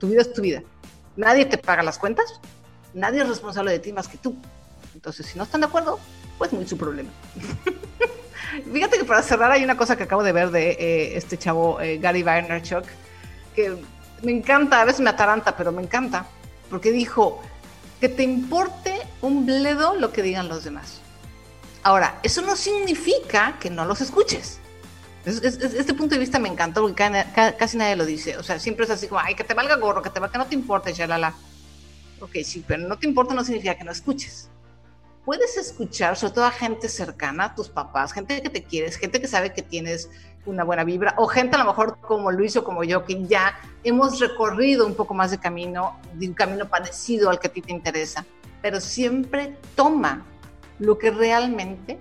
tu 0.00 0.08
vida 0.08 0.22
es 0.22 0.32
tu 0.32 0.42
vida. 0.42 0.64
Nadie 1.14 1.44
te 1.44 1.58
paga 1.58 1.84
las 1.84 1.96
cuentas, 1.96 2.40
nadie 2.92 3.22
es 3.22 3.28
responsable 3.28 3.70
de 3.70 3.78
ti 3.78 3.92
más 3.92 4.08
que 4.08 4.18
tú. 4.18 4.34
Entonces, 4.94 5.26
si 5.26 5.38
no 5.38 5.44
están 5.44 5.60
de 5.60 5.68
acuerdo, 5.68 6.00
pues 6.38 6.52
muy 6.52 6.66
su 6.66 6.76
problema. 6.76 7.10
Fíjate 8.72 8.98
que 8.98 9.04
para 9.04 9.22
cerrar 9.22 9.52
hay 9.52 9.62
una 9.62 9.76
cosa 9.76 9.94
que 9.94 10.02
acabo 10.02 10.24
de 10.24 10.32
ver 10.32 10.50
de 10.50 10.70
eh, 10.72 11.16
este 11.16 11.38
chavo 11.38 11.80
eh, 11.80 11.98
Gary 11.98 12.24
Vaynerchuk, 12.24 12.84
que 13.54 13.76
me 14.24 14.32
encanta, 14.32 14.80
a 14.80 14.84
veces 14.84 15.02
me 15.02 15.10
ataranta, 15.10 15.56
pero 15.56 15.70
me 15.70 15.82
encanta, 15.82 16.26
porque 16.68 16.90
dijo, 16.90 17.40
que 18.00 18.08
te 18.08 18.24
importe 18.24 18.93
un 19.24 19.46
bledo 19.46 19.94
lo 19.94 20.12
que 20.12 20.22
digan 20.22 20.48
los 20.48 20.64
demás. 20.64 21.00
Ahora, 21.82 22.18
eso 22.22 22.42
no 22.42 22.56
significa 22.56 23.58
que 23.60 23.70
no 23.70 23.84
los 23.84 24.00
escuches. 24.00 24.58
este 25.24 25.94
punto 25.94 26.14
de 26.14 26.20
vista 26.20 26.38
me 26.38 26.48
encantó 26.48 26.82
porque 26.82 27.24
casi 27.58 27.76
nadie 27.76 27.96
lo 27.96 28.06
dice. 28.06 28.36
O 28.38 28.42
sea, 28.42 28.58
siempre 28.58 28.84
es 28.84 28.90
así 28.90 29.08
como, 29.08 29.20
ay, 29.20 29.34
que 29.34 29.44
te 29.44 29.54
valga 29.54 29.76
gorro, 29.76 30.02
que, 30.02 30.10
te, 30.10 30.20
que 30.20 30.38
no 30.38 30.46
te 30.46 30.54
importe, 30.54 30.92
ya 30.92 31.06
la 31.06 31.18
la. 31.18 31.34
Ok, 32.20 32.36
sí, 32.44 32.64
pero 32.66 32.88
no 32.88 32.98
te 32.98 33.06
importa 33.06 33.34
no 33.34 33.44
significa 33.44 33.74
que 33.74 33.84
no 33.84 33.92
escuches. 33.92 34.48
Puedes 35.24 35.56
escuchar, 35.56 36.16
sobre 36.16 36.34
todo 36.34 36.44
a 36.44 36.50
gente 36.50 36.88
cercana, 36.88 37.54
tus 37.54 37.68
papás, 37.68 38.12
gente 38.12 38.42
que 38.42 38.50
te 38.50 38.62
quieres, 38.62 38.96
gente 38.96 39.20
que 39.20 39.26
sabe 39.26 39.54
que 39.54 39.62
tienes 39.62 40.10
una 40.46 40.64
buena 40.64 40.84
vibra, 40.84 41.14
o 41.16 41.26
gente 41.26 41.56
a 41.56 41.58
lo 41.58 41.64
mejor 41.64 41.98
como 42.00 42.30
Luis 42.30 42.56
o 42.56 42.64
como 42.64 42.84
yo, 42.84 43.04
que 43.04 43.24
ya 43.26 43.58
hemos 43.82 44.20
recorrido 44.20 44.86
un 44.86 44.94
poco 44.94 45.14
más 45.14 45.30
de 45.30 45.38
camino, 45.38 45.98
de 46.12 46.28
un 46.28 46.34
camino 46.34 46.68
parecido 46.68 47.30
al 47.30 47.38
que 47.38 47.46
a 47.46 47.52
ti 47.52 47.62
te 47.62 47.72
interesa, 47.72 48.26
pero 48.64 48.80
siempre 48.80 49.54
toma 49.74 50.24
lo 50.78 50.96
que 50.96 51.10
realmente 51.10 51.98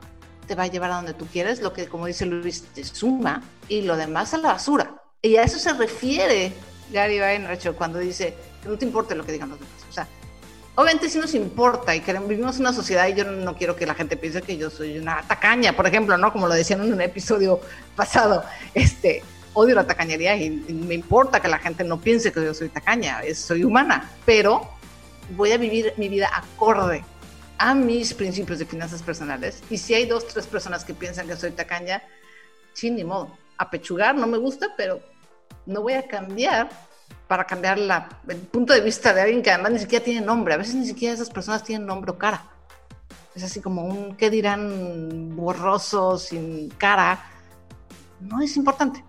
te 0.48 0.56
va 0.56 0.64
a 0.64 0.68
llevar 0.68 0.92
a 0.92 0.96
donde 0.96 1.14
tú 1.14 1.28
quieres, 1.28 1.62
lo 1.62 1.74
que, 1.74 1.88
como 1.90 2.06
dice 2.06 2.26
Luis, 2.26 2.64
te 2.74 2.86
suma, 2.86 3.44
y 3.68 3.82
lo 3.82 3.98
demás 3.98 4.34
a 4.34 4.38
la 4.38 4.54
basura. 4.54 4.96
Y 5.22 5.36
a 5.36 5.44
eso 5.44 5.60
se 5.60 5.74
refiere 5.74 6.54
Gary 6.90 7.20
Vaynerchuk 7.20 7.76
cuando 7.76 8.00
dice 8.00 8.34
que 8.62 8.70
no 8.70 8.78
te 8.78 8.86
importe 8.86 9.14
lo 9.14 9.26
que 9.26 9.34
digan 9.34 9.50
los 9.50 9.60
demás. 9.60 9.74
O 9.90 9.92
sea, 9.92 10.08
obviamente 10.76 11.10
sí 11.10 11.20
nos 11.20 11.34
importa 11.34 11.94
y 11.98 12.00
queremos, 12.00 12.30
vivimos 12.30 12.58
una 12.60 12.72
sociedad 12.72 13.10
y 13.10 13.14
yo 13.14 13.26
no, 13.26 13.58
quiero 13.58 13.76
que 13.76 13.86
la 13.86 13.94
gente 13.94 14.16
piense 14.16 14.42
que 14.42 14.56
yo 14.56 14.70
soy 14.70 14.98
una 14.98 15.22
tacaña, 15.24 15.76
por 15.76 15.86
ejemplo, 15.86 16.18
¿no? 16.18 16.32
Como 16.32 16.48
lo 16.48 16.54
decían 16.54 16.82
en 16.82 16.94
un 16.94 17.02
episodio 17.02 17.60
pasado, 17.98 18.42
este, 18.74 19.22
odio 19.52 19.76
la 19.76 19.86
tacañería 19.86 20.38
y, 20.38 20.50
me 20.50 20.96
importa 20.96 21.42
que 21.42 21.50
la 21.50 21.60
gente 21.60 21.84
no 21.84 22.00
piense 22.00 22.32
que 22.32 22.42
yo 22.42 22.54
soy 22.54 22.70
tacaña, 22.70 23.20
soy 23.36 23.66
humana, 23.66 24.10
pero 24.26 24.73
voy 25.36 25.52
a 25.52 25.58
vivir 25.58 25.94
mi 25.98 26.10
vida 26.10 26.30
acorde 26.34 27.04
a 27.58 27.74
mis 27.74 28.14
principios 28.14 28.60
de 28.60 28.66
finanzas 28.66 29.02
personales 29.02 29.64
y 29.70 29.78
si 29.78 29.94
hay 29.94 30.06
dos, 30.06 30.28
tres 30.28 30.48
personas 30.48 30.84
que 30.84 30.94
piensan 30.94 31.28
que 31.28 31.36
soy 31.36 31.52
tacaña, 31.52 32.02
sin 32.74 32.96
ni 32.96 33.04
modo, 33.04 33.38
apechugar 33.58 34.16
no 34.16 34.28
me 34.28 34.38
gusta, 34.38 34.74
pero 34.76 35.00
no 35.66 35.82
voy 35.82 35.94
a 35.94 36.08
cambiar 36.08 36.70
para 37.28 37.46
cambiar 37.46 37.80
el 38.28 38.38
punto 38.38 38.74
de 38.74 38.82
vista 38.82 39.14
de 39.14 39.22
alguien 39.22 39.42
que 39.42 39.52
además 39.52 39.72
ni 39.72 39.80
siquiera 39.80 40.04
tiene 40.04 40.26
nombre. 40.26 40.54
A 40.54 40.58
veces 40.58 40.76
ni 40.76 40.86
siquiera 40.86 41.14
esas 41.14 41.30
personas 41.30 41.64
tienen 41.64 41.88
nombre 41.88 42.12
o 42.12 42.18
cara. 42.18 42.46
Es 43.34 43.44
así 43.44 43.62
como 43.62 43.86
un, 43.86 44.16
¿qué 44.16 44.30
dirán? 44.30 45.36
Borroso, 45.36 46.18
sin 46.18 46.70
cara. 46.70 47.26
No 48.20 48.42
es 48.42 48.56
importante. 48.56 49.04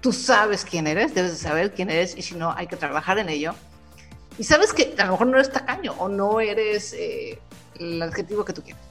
Tú 0.00 0.12
sabes 0.12 0.64
quién 0.64 0.86
eres, 0.86 1.14
debes 1.14 1.32
de 1.32 1.38
saber 1.38 1.72
quién 1.72 1.90
eres 1.90 2.16
y 2.16 2.22
si 2.22 2.34
no, 2.34 2.52
hay 2.52 2.66
que 2.66 2.76
trabajar 2.76 3.18
en 3.18 3.28
ello. 3.28 3.54
Y 4.38 4.44
sabes 4.44 4.72
que 4.72 4.94
a 4.98 5.06
lo 5.06 5.12
mejor 5.12 5.26
no 5.28 5.36
eres 5.36 5.52
tacaño 5.52 5.92
o 5.98 6.08
no 6.08 6.40
eres 6.40 6.92
eh, 6.92 7.38
el 7.78 8.02
adjetivo 8.02 8.44
que 8.44 8.52
tú 8.52 8.62
quieres. 8.62 8.82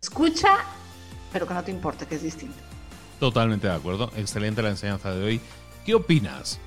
Escucha, 0.00 0.58
pero 1.32 1.46
que 1.46 1.54
no 1.54 1.64
te 1.64 1.70
importe, 1.70 2.06
que 2.06 2.14
es 2.14 2.22
distinto. 2.22 2.58
Totalmente 3.18 3.66
de 3.66 3.74
acuerdo. 3.74 4.10
Excelente 4.16 4.62
la 4.62 4.70
enseñanza 4.70 5.12
de 5.12 5.24
hoy. 5.24 5.40
¿Qué 5.84 5.94
opinas? 5.94 6.60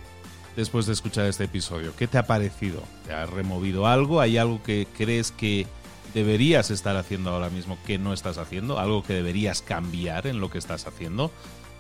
después 0.57 0.87
de 0.87 0.93
escuchar 0.93 1.27
este 1.27 1.45
episodio? 1.45 1.95
¿Qué 1.95 2.07
te 2.07 2.17
ha 2.17 2.27
parecido? 2.27 2.83
¿Te 3.05 3.13
ha 3.13 3.25
removido 3.27 3.87
algo? 3.87 4.19
¿Hay 4.19 4.37
algo 4.37 4.61
que 4.63 4.87
crees 4.97 5.31
que 5.31 5.67
deberías 6.13 6.71
estar 6.71 6.97
haciendo 6.97 7.29
ahora 7.29 7.49
mismo 7.49 7.77
que 7.85 7.97
no 7.97 8.11
estás 8.11 8.37
haciendo? 8.39 8.79
¿Algo 8.79 9.03
que 9.03 9.13
deberías 9.13 9.61
cambiar 9.61 10.27
en 10.27 10.41
lo 10.41 10.49
que 10.49 10.57
estás 10.57 10.87
haciendo? 10.87 11.31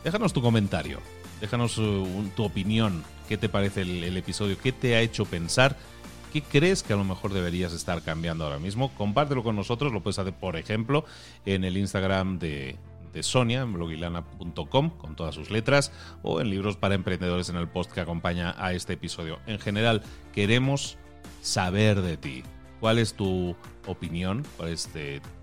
Déjanos 0.03 0.31
tu 0.31 0.41
comentario, 0.41 0.99
déjanos 1.41 1.77
uh, 1.79 2.29
tu 2.35 2.43
opinión. 2.45 3.03
¿Qué 3.27 3.35
te 3.35 3.49
parece 3.49 3.81
el 3.81 4.15
episodio? 4.15 4.57
¿Qué 4.57 4.71
te 4.71 4.95
ha 4.95 5.01
hecho 5.01 5.25
pensar? 5.25 5.75
¿Qué 6.33 6.41
crees 6.41 6.83
que 6.83 6.93
a 6.93 6.95
lo 6.95 7.03
mejor 7.03 7.33
deberías 7.33 7.73
estar 7.73 8.01
cambiando 8.01 8.43
ahora 8.43 8.59
mismo? 8.59 8.93
Compártelo 8.95 9.43
con 9.43 9.55
nosotros, 9.55 9.93
lo 9.93 10.03
puedes 10.03 10.19
hacer, 10.19 10.33
por 10.33 10.55
ejemplo, 10.55 11.05
en 11.45 11.63
el 11.63 11.77
Instagram 11.77 12.37
de, 12.39 12.77
de 13.13 13.23
Sonia 13.23 13.61
en 13.61 13.73
blogilana.com 13.73 14.89
con 14.91 15.15
todas 15.15 15.35
sus 15.35 15.49
letras 15.49 15.91
o 16.21 16.39
en 16.41 16.49
libros 16.49 16.77
para 16.77 16.95
emprendedores 16.95 17.49
en 17.49 17.55
el 17.55 17.67
post 17.67 17.91
que 17.91 18.01
acompaña 18.01 18.55
a 18.57 18.73
este 18.73 18.93
episodio. 18.93 19.39
En 19.47 19.59
general, 19.59 20.03
queremos 20.33 20.97
saber 21.41 22.01
de 22.01 22.17
ti. 22.17 22.43
¿Cuál 22.79 22.99
es 22.99 23.15
tu 23.15 23.55
opinión? 23.87 24.45
¿Cuál 24.55 24.69
es 24.69 24.89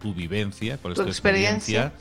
tu 0.00 0.14
vivencia? 0.14 0.78
¿Cuál 0.78 0.92
es 0.92 1.00
tu, 1.00 1.06
experiencia? 1.06 1.92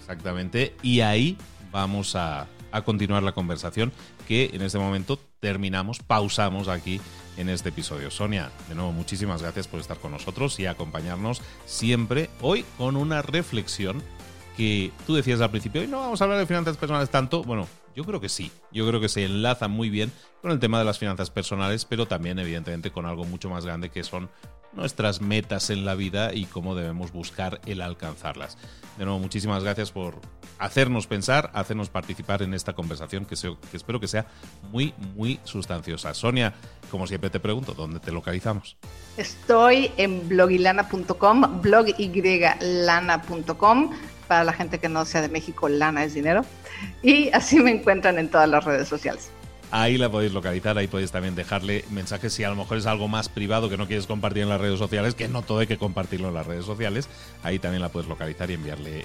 Exactamente. 0.00 0.74
Y 0.82 1.00
ahí 1.00 1.38
vamos 1.70 2.14
a, 2.14 2.46
a 2.70 2.82
continuar 2.82 3.22
la 3.22 3.32
conversación 3.32 3.92
que 4.32 4.48
en 4.54 4.62
este 4.62 4.78
momento 4.78 5.18
terminamos, 5.40 5.98
pausamos 5.98 6.68
aquí 6.68 7.02
en 7.36 7.50
este 7.50 7.68
episodio. 7.68 8.10
Sonia, 8.10 8.50
de 8.66 8.74
nuevo, 8.74 8.90
muchísimas 8.90 9.42
gracias 9.42 9.68
por 9.68 9.78
estar 9.78 9.98
con 9.98 10.10
nosotros 10.10 10.58
y 10.58 10.64
acompañarnos 10.64 11.42
siempre 11.66 12.30
hoy 12.40 12.64
con 12.78 12.96
una 12.96 13.20
reflexión 13.20 14.02
que 14.56 14.90
tú 15.06 15.14
decías 15.16 15.42
al 15.42 15.50
principio, 15.50 15.82
y 15.82 15.86
no 15.86 15.98
vamos 15.98 16.22
a 16.22 16.24
hablar 16.24 16.38
de 16.38 16.46
finanzas 16.46 16.78
personales 16.78 17.10
tanto. 17.10 17.42
Bueno, 17.42 17.68
yo 17.94 18.04
creo 18.04 18.20
que 18.20 18.28
sí. 18.28 18.50
Yo 18.72 18.86
creo 18.86 19.00
que 19.00 19.08
se 19.08 19.24
enlaza 19.24 19.68
muy 19.68 19.90
bien 19.90 20.12
con 20.40 20.50
el 20.50 20.58
tema 20.58 20.78
de 20.78 20.84
las 20.84 20.98
finanzas 20.98 21.30
personales, 21.30 21.84
pero 21.84 22.06
también, 22.06 22.38
evidentemente, 22.38 22.90
con 22.90 23.06
algo 23.06 23.24
mucho 23.24 23.50
más 23.50 23.64
grande 23.64 23.90
que 23.90 24.02
son 24.02 24.28
nuestras 24.72 25.20
metas 25.20 25.70
en 25.70 25.84
la 25.84 25.94
vida 25.94 26.34
y 26.34 26.46
cómo 26.46 26.74
debemos 26.74 27.12
buscar 27.12 27.60
el 27.66 27.82
alcanzarlas. 27.82 28.56
De 28.98 29.04
nuevo, 29.04 29.20
muchísimas 29.20 29.62
gracias 29.62 29.90
por 29.90 30.20
hacernos 30.58 31.06
pensar, 31.06 31.50
hacernos 31.54 31.90
participar 31.90 32.42
en 32.42 32.54
esta 32.54 32.72
conversación 32.72 33.26
que, 33.26 33.34
espero 33.34 34.00
que 34.00 34.08
sea 34.08 34.26
muy, 34.70 34.94
muy 35.14 35.38
sustanciosa. 35.44 36.14
Sonia, 36.14 36.54
como 36.90 37.06
siempre 37.06 37.28
te 37.30 37.40
pregunto, 37.40 37.74
¿dónde 37.74 38.00
te 38.00 38.12
localizamos? 38.12 38.76
Estoy 39.16 39.90
en 39.96 40.28
blogilana.com, 40.28 41.60
blogyLana.com 41.60 43.90
para 44.32 44.44
la 44.44 44.54
gente 44.54 44.78
que 44.78 44.88
no 44.88 45.04
sea 45.04 45.20
de 45.20 45.28
México, 45.28 45.68
lana 45.68 46.04
es 46.04 46.14
dinero. 46.14 46.46
Y 47.02 47.28
así 47.34 47.60
me 47.60 47.70
encuentran 47.70 48.18
en 48.18 48.30
todas 48.30 48.48
las 48.48 48.64
redes 48.64 48.88
sociales. 48.88 49.30
Ahí 49.70 49.98
la 49.98 50.10
podéis 50.10 50.32
localizar, 50.32 50.78
ahí 50.78 50.86
podéis 50.86 51.10
también 51.10 51.34
dejarle 51.34 51.84
mensajes 51.90 52.32
si 52.32 52.42
a 52.42 52.48
lo 52.48 52.56
mejor 52.56 52.78
es 52.78 52.86
algo 52.86 53.08
más 53.08 53.28
privado 53.28 53.68
que 53.68 53.76
no 53.76 53.86
quieres 53.86 54.06
compartir 54.06 54.44
en 54.44 54.48
las 54.48 54.58
redes 54.58 54.78
sociales, 54.78 55.14
que 55.14 55.28
no 55.28 55.42
todo 55.42 55.58
hay 55.58 55.66
que 55.66 55.76
compartirlo 55.76 56.28
en 56.28 56.34
las 56.34 56.46
redes 56.46 56.64
sociales. 56.64 57.10
Ahí 57.42 57.58
también 57.58 57.82
la 57.82 57.90
puedes 57.90 58.08
localizar 58.08 58.50
y 58.50 58.54
enviarle 58.54 59.04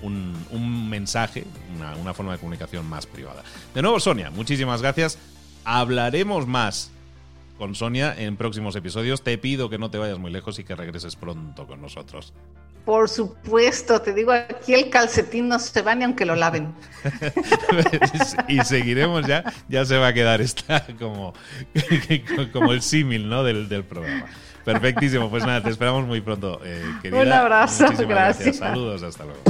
un, 0.00 0.88
mensaje, 0.88 1.44
una, 1.76 1.94
una 1.96 2.14
forma 2.14 2.32
de 2.32 2.38
comunicación 2.38 2.88
más 2.88 3.04
privada. 3.04 3.42
De 3.74 3.82
nuevo, 3.82 4.00
Sonia, 4.00 4.30
muchísimas 4.30 4.80
gracias. 4.80 5.18
Hablaremos 5.66 6.46
más 6.46 6.90
con 7.58 7.74
Sonia 7.74 8.14
en 8.16 8.38
próximos 8.38 8.76
episodios. 8.76 9.20
Te 9.20 9.36
pido 9.36 9.68
que 9.68 9.76
no 9.76 9.90
te 9.90 9.98
vayas 9.98 10.18
muy 10.18 10.30
lejos 10.30 10.58
y 10.58 10.64
que 10.64 10.74
regreses 10.74 11.16
pronto 11.16 11.66
con 11.66 11.82
nosotros. 11.82 12.32
Por 12.84 13.08
supuesto, 13.08 14.02
te 14.02 14.12
digo, 14.12 14.32
aquí 14.32 14.74
el 14.74 14.90
calcetín 14.90 15.48
no 15.48 15.58
se 15.58 15.80
va 15.80 15.94
ni 15.94 16.04
aunque 16.04 16.26
lo 16.26 16.34
laven. 16.34 16.74
y 18.48 18.60
seguiremos 18.60 19.26
ya, 19.26 19.42
ya 19.68 19.86
se 19.86 19.96
va 19.96 20.08
a 20.08 20.12
quedar 20.12 20.42
esta 20.42 20.84
como, 20.98 21.32
como 22.52 22.72
el 22.72 22.82
símil 22.82 23.28
¿no? 23.28 23.42
del, 23.42 23.70
del, 23.70 23.84
programa. 23.84 24.26
Perfectísimo, 24.66 25.30
pues 25.30 25.46
nada, 25.46 25.62
te 25.62 25.70
esperamos 25.70 26.06
muy 26.06 26.20
pronto, 26.20 26.60
eh, 26.62 26.82
querida. 27.00 27.22
Un 27.22 27.32
abrazo, 27.32 27.84
gracias. 27.86 28.08
gracias. 28.08 28.56
Saludos, 28.56 29.02
hasta 29.02 29.24
luego. 29.24 29.40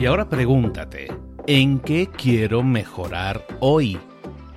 Y 0.00 0.06
ahora 0.06 0.28
pregúntate, 0.28 1.12
¿en 1.46 1.78
qué 1.78 2.08
quiero 2.08 2.64
mejorar 2.64 3.46
hoy? 3.60 4.00